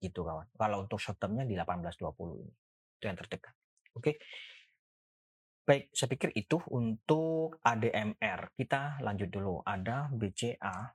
gitu 0.00 0.24
kawan. 0.24 0.48
Kalau 0.56 0.84
untuk 0.84 1.00
short 1.00 1.20
termnya 1.20 1.44
di 1.44 1.56
1820 1.56 2.44
ini 2.44 2.52
itu 3.00 3.04
yang 3.04 3.16
terdekat. 3.16 3.54
Oke 3.96 4.20
Baik, 5.62 5.94
saya 5.94 6.10
pikir 6.10 6.34
itu 6.34 6.58
untuk 6.74 7.62
ADMR. 7.62 8.50
Kita 8.58 8.98
lanjut 8.98 9.30
dulu. 9.30 9.62
Ada 9.62 10.10
BCA. 10.10 10.90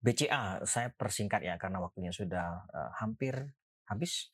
BCA, 0.00 0.64
saya 0.64 0.88
persingkat 0.96 1.44
ya 1.44 1.60
karena 1.60 1.84
waktunya 1.84 2.08
sudah 2.08 2.64
uh, 2.72 2.90
hampir 2.96 3.52
habis. 3.92 4.32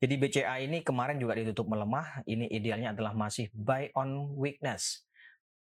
Jadi 0.00 0.16
BCA 0.16 0.64
ini 0.64 0.80
kemarin 0.80 1.20
juga 1.20 1.36
ditutup 1.36 1.68
melemah. 1.68 2.24
Ini 2.24 2.48
idealnya 2.48 2.96
adalah 2.96 3.12
masih 3.12 3.52
buy 3.52 3.92
on 3.92 4.32
weakness. 4.32 5.04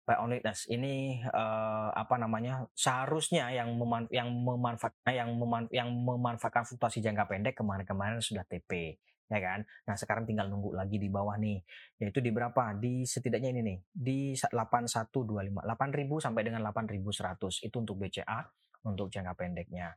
Buy 0.03 0.19
on 0.19 0.35
weakness 0.35 0.67
ini 0.67 1.23
uh, 1.31 1.95
apa 1.95 2.19
namanya? 2.19 2.67
Seharusnya 2.75 3.55
yang 3.55 3.71
meman 3.79 4.11
yang 4.11 4.35
memanfaatkan 4.35 5.15
yang 5.15 5.31
meman 5.31 5.71
yang 5.71 5.95
memanfaatkan 5.95 6.67
fluktuasi 6.67 6.99
jangka 7.07 7.31
pendek 7.31 7.55
kemarin-kemarin 7.55 8.19
sudah 8.19 8.43
TP 8.51 8.99
ya 9.27 9.39
kan. 9.43 9.61
Nah 9.87 9.95
sekarang 9.99 10.25
tinggal 10.25 10.47
nunggu 10.47 10.75
lagi 10.75 10.97
di 10.97 11.11
bawah 11.11 11.35
nih, 11.39 11.59
yaitu 12.03 12.23
di 12.23 12.31
berapa? 12.31 12.75
Di 12.79 13.03
setidaknya 13.07 13.51
ini 13.55 13.61
nih, 13.63 13.79
di 13.91 14.19
8125, 14.39 15.63
8000 15.67 16.23
sampai 16.23 16.43
dengan 16.47 16.63
8100 16.63 17.67
itu 17.67 17.77
untuk 17.77 17.97
BCA 17.99 18.41
untuk 18.87 19.11
jangka 19.11 19.35
pendeknya. 19.35 19.91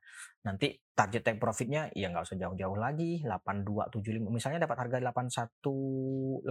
Nanti 0.50 0.74
target 0.98 1.22
take 1.22 1.40
profitnya 1.40 1.94
ya 1.94 2.10
nggak 2.10 2.26
usah 2.26 2.38
jauh-jauh 2.42 2.76
lagi 2.76 3.22
8275 3.24 4.34
misalnya 4.34 4.66
dapat 4.66 4.78
harga 4.84 4.98
8181 5.00 6.44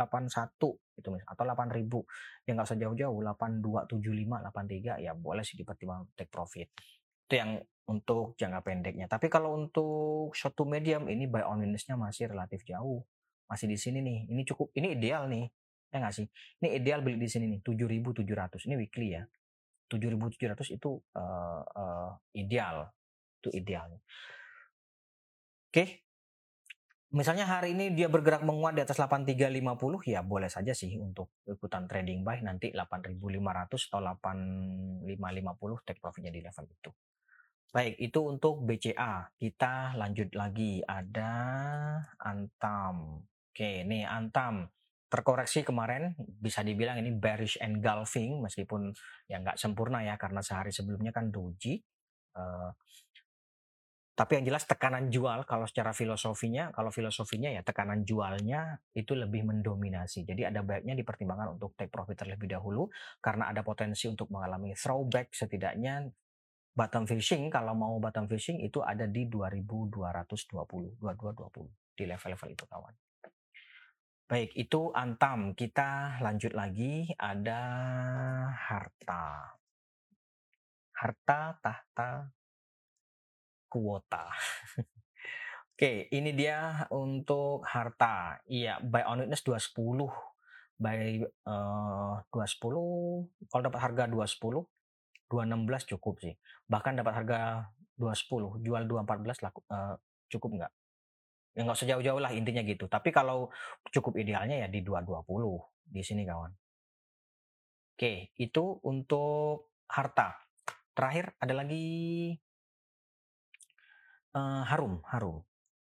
itu 0.98 1.08
misalnya 1.12 1.28
atau 1.28 1.44
8000 1.44 2.46
ya 2.46 2.50
nggak 2.56 2.66
usah 2.70 2.78
jauh-jauh 2.78 3.18
8275 3.26 5.02
83 5.02 5.04
ya 5.04 5.12
boleh 5.18 5.42
sih 5.42 5.58
dipertimbangkan 5.58 6.14
take 6.14 6.30
profit. 6.30 6.70
Itu 7.28 7.36
yang 7.36 7.60
untuk 7.88 8.36
jangka 8.36 8.60
pendeknya. 8.64 9.04
Tapi 9.08 9.28
kalau 9.32 9.56
untuk 9.56 10.32
short 10.36 10.56
to 10.56 10.64
medium 10.68 11.08
ini 11.08 11.24
buy 11.28 11.44
on 11.44 11.60
minusnya 11.60 11.96
masih 11.96 12.32
relatif 12.32 12.64
jauh. 12.64 13.04
Masih 13.48 13.68
di 13.68 13.76
sini 13.80 14.00
nih. 14.04 14.18
Ini 14.32 14.42
cukup 14.48 14.72
ini 14.76 14.96
ideal 14.96 15.28
nih. 15.28 15.44
Ya 15.88 16.04
nggak 16.04 16.14
sih? 16.16 16.28
Ini 16.60 16.80
ideal 16.80 17.00
beli 17.00 17.16
di 17.16 17.28
sini 17.28 17.48
nih 17.48 17.60
7.700. 17.64 18.68
Ini 18.68 18.74
weekly 18.76 19.16
ya. 19.16 19.24
7.700 19.88 20.76
itu 20.76 21.00
uh, 21.16 21.64
uh, 21.64 22.12
ideal. 22.36 22.92
Itu 23.40 23.48
ideal. 23.56 23.88
Oke. 25.72 26.04
Misalnya 27.08 27.48
hari 27.48 27.72
ini 27.72 27.96
dia 27.96 28.04
bergerak 28.12 28.44
menguat 28.44 28.76
di 28.76 28.84
atas 28.84 29.00
8350 29.00 30.12
ya 30.12 30.20
boleh 30.20 30.52
saja 30.52 30.76
sih 30.76 31.00
untuk 31.00 31.40
ikutan 31.48 31.88
trading 31.88 32.20
buy 32.20 32.44
nanti 32.44 32.68
8500 32.68 33.88
atau 33.88 34.00
8550 34.04 35.88
take 35.88 36.04
profitnya 36.04 36.28
di 36.28 36.44
level 36.44 36.68
itu. 36.68 36.92
Baik, 37.68 38.00
itu 38.00 38.20
untuk 38.24 38.64
BCA. 38.64 39.28
Kita 39.36 39.92
lanjut 39.92 40.32
lagi. 40.32 40.80
Ada 40.80 41.32
Antam. 42.16 43.20
Oke, 43.52 43.84
ini 43.84 44.08
Antam. 44.08 44.64
Terkoreksi 45.08 45.64
kemarin, 45.64 46.16
bisa 46.16 46.64
dibilang 46.64 46.96
ini 47.00 47.12
bearish 47.12 47.60
engulfing, 47.60 48.40
meskipun 48.40 48.92
ya 49.28 49.40
nggak 49.40 49.60
sempurna 49.60 50.00
ya, 50.00 50.16
karena 50.16 50.40
sehari 50.40 50.72
sebelumnya 50.72 51.12
kan 51.12 51.28
doji. 51.28 51.80
Uh, 52.36 52.72
tapi 54.18 54.40
yang 54.40 54.50
jelas 54.50 54.64
tekanan 54.64 55.12
jual, 55.12 55.44
kalau 55.44 55.68
secara 55.68 55.92
filosofinya, 55.92 56.72
kalau 56.72 56.90
filosofinya 56.90 57.52
ya 57.54 57.62
tekanan 57.62 58.02
jualnya 58.02 58.80
itu 58.96 59.12
lebih 59.14 59.44
mendominasi. 59.44 60.24
Jadi 60.24 60.42
ada 60.48 60.64
baiknya 60.64 60.96
dipertimbangkan 60.98 61.54
untuk 61.54 61.76
take 61.76 61.92
profit 61.92 62.16
terlebih 62.24 62.48
dahulu, 62.48 62.88
karena 63.20 63.52
ada 63.52 63.60
potensi 63.60 64.08
untuk 64.08 64.32
mengalami 64.32 64.74
throwback 64.74 65.36
setidaknya 65.36 66.08
bottom 66.78 67.10
fishing 67.10 67.50
kalau 67.50 67.74
mau 67.74 67.98
bottom 67.98 68.30
fishing 68.30 68.62
itu 68.62 68.78
ada 68.78 69.10
di 69.10 69.26
2220 69.26 69.98
2220 71.02 71.98
di 71.98 72.04
level-level 72.06 72.48
itu 72.54 72.64
kawan. 72.70 72.94
Baik, 74.30 74.54
itu 74.54 74.94
Antam. 74.94 75.58
Kita 75.58 76.22
lanjut 76.22 76.54
lagi 76.54 77.10
ada 77.18 77.62
harta. 78.54 79.58
Harta 80.94 81.40
tahta 81.58 82.30
kuota. 83.66 84.30
Oke, 85.74 86.06
ini 86.14 86.30
dia 86.36 86.86
untuk 86.94 87.66
harta. 87.66 88.38
Iya, 88.46 88.78
buy 88.84 89.02
on 89.08 89.26
witness 89.26 89.42
210. 89.42 90.06
Buy 90.78 91.26
uh, 91.48 92.22
210 92.30 93.50
kalau 93.50 93.62
dapat 93.66 93.80
harga 93.82 94.04
210 94.06 94.77
216 95.28 95.92
cukup 95.96 96.20
sih. 96.24 96.34
Bahkan 96.66 97.00
dapat 97.00 97.12
harga 97.22 97.38
210, 98.00 98.64
jual 98.64 98.82
214 98.88 99.44
laku, 99.44 99.60
uh, 99.68 99.94
cukup 100.32 100.50
nggak? 100.56 100.72
Ya 101.56 101.60
nggak 101.66 101.76
usah 101.76 101.88
jauh-jauh 101.90 102.20
lah 102.22 102.32
intinya 102.32 102.62
gitu. 102.64 102.88
Tapi 102.88 103.12
kalau 103.12 103.52
cukup 103.92 104.16
idealnya 104.16 104.64
ya 104.64 104.68
di 104.70 104.80
220 104.80 105.24
di 105.90 106.02
sini 106.04 106.22
kawan. 106.24 106.52
Oke, 107.98 108.30
itu 108.38 108.64
untuk 108.86 109.74
harta. 109.90 110.38
Terakhir 110.94 111.34
ada 111.42 111.54
lagi 111.54 111.86
uh, 114.38 114.62
harum, 114.70 115.02
harum, 115.10 115.42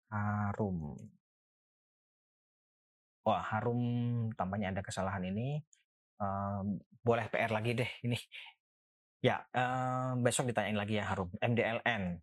harum. 0.09 0.97
Wah, 3.21 3.43
harum 3.53 3.81
tampaknya 4.33 4.73
ada 4.73 4.81
kesalahan 4.81 5.29
ini. 5.29 5.61
Uh, 6.17 6.81
boleh 7.01 7.25
PR 7.33 7.49
lagi 7.49 7.73
deh 7.73 7.91
ini 8.05 8.13
Ya, 9.21 9.45
uh, 9.53 10.17
besok 10.17 10.49
ditanyain 10.49 10.73
lagi 10.73 10.97
ya 10.97 11.05
Harum. 11.13 11.29
MDLN. 11.37 12.17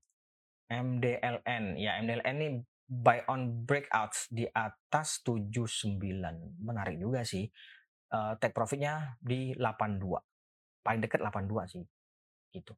MDLN. 0.67 1.65
Ya, 1.79 2.03
MDLN 2.03 2.37
ini 2.43 2.49
buy 2.91 3.23
on 3.31 3.63
breakouts 3.63 4.27
di 4.35 4.51
atas 4.51 5.23
79. 5.23 5.95
Menarik 6.59 6.99
juga 6.99 7.23
sih. 7.23 7.47
Uh, 8.11 8.35
take 8.43 8.51
profitnya 8.51 9.15
di 9.23 9.55
82. 9.55 10.83
Paling 10.83 11.01
dekat 11.01 11.23
82 11.23 11.71
sih. 11.71 11.85
Gitu. 12.51 12.75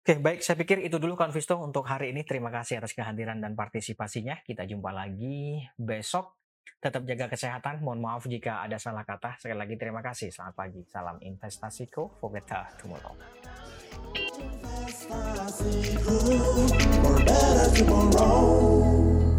Oke, 0.00 0.16
baik. 0.16 0.40
Saya 0.46 0.56
pikir 0.56 0.80
itu 0.80 0.96
dulu 0.96 1.18
Konvisto 1.18 1.58
untuk 1.58 1.84
hari 1.90 2.14
ini. 2.14 2.22
Terima 2.22 2.48
kasih 2.48 2.78
atas 2.78 2.94
kehadiran 2.94 3.42
dan 3.42 3.58
partisipasinya. 3.58 4.38
Kita 4.46 4.64
jumpa 4.64 4.94
lagi 4.94 5.60
besok 5.76 6.39
Tetap 6.78 7.02
jaga 7.08 7.26
kesehatan. 7.26 7.82
Mohon 7.82 8.00
maaf 8.04 8.22
jika 8.30 8.62
ada 8.62 8.78
salah 8.78 9.02
kata. 9.02 9.34
Sekali 9.40 9.58
lagi 9.58 9.74
terima 9.74 9.98
kasih. 10.04 10.30
Selamat 10.30 10.54
pagi. 10.54 10.82
Salam 10.86 11.18
investasiku 11.18 12.06
better 12.22 12.62
tomorrow. 12.78 13.14
For 17.02 17.16
better 17.26 17.68
tomorrow. 17.74 19.29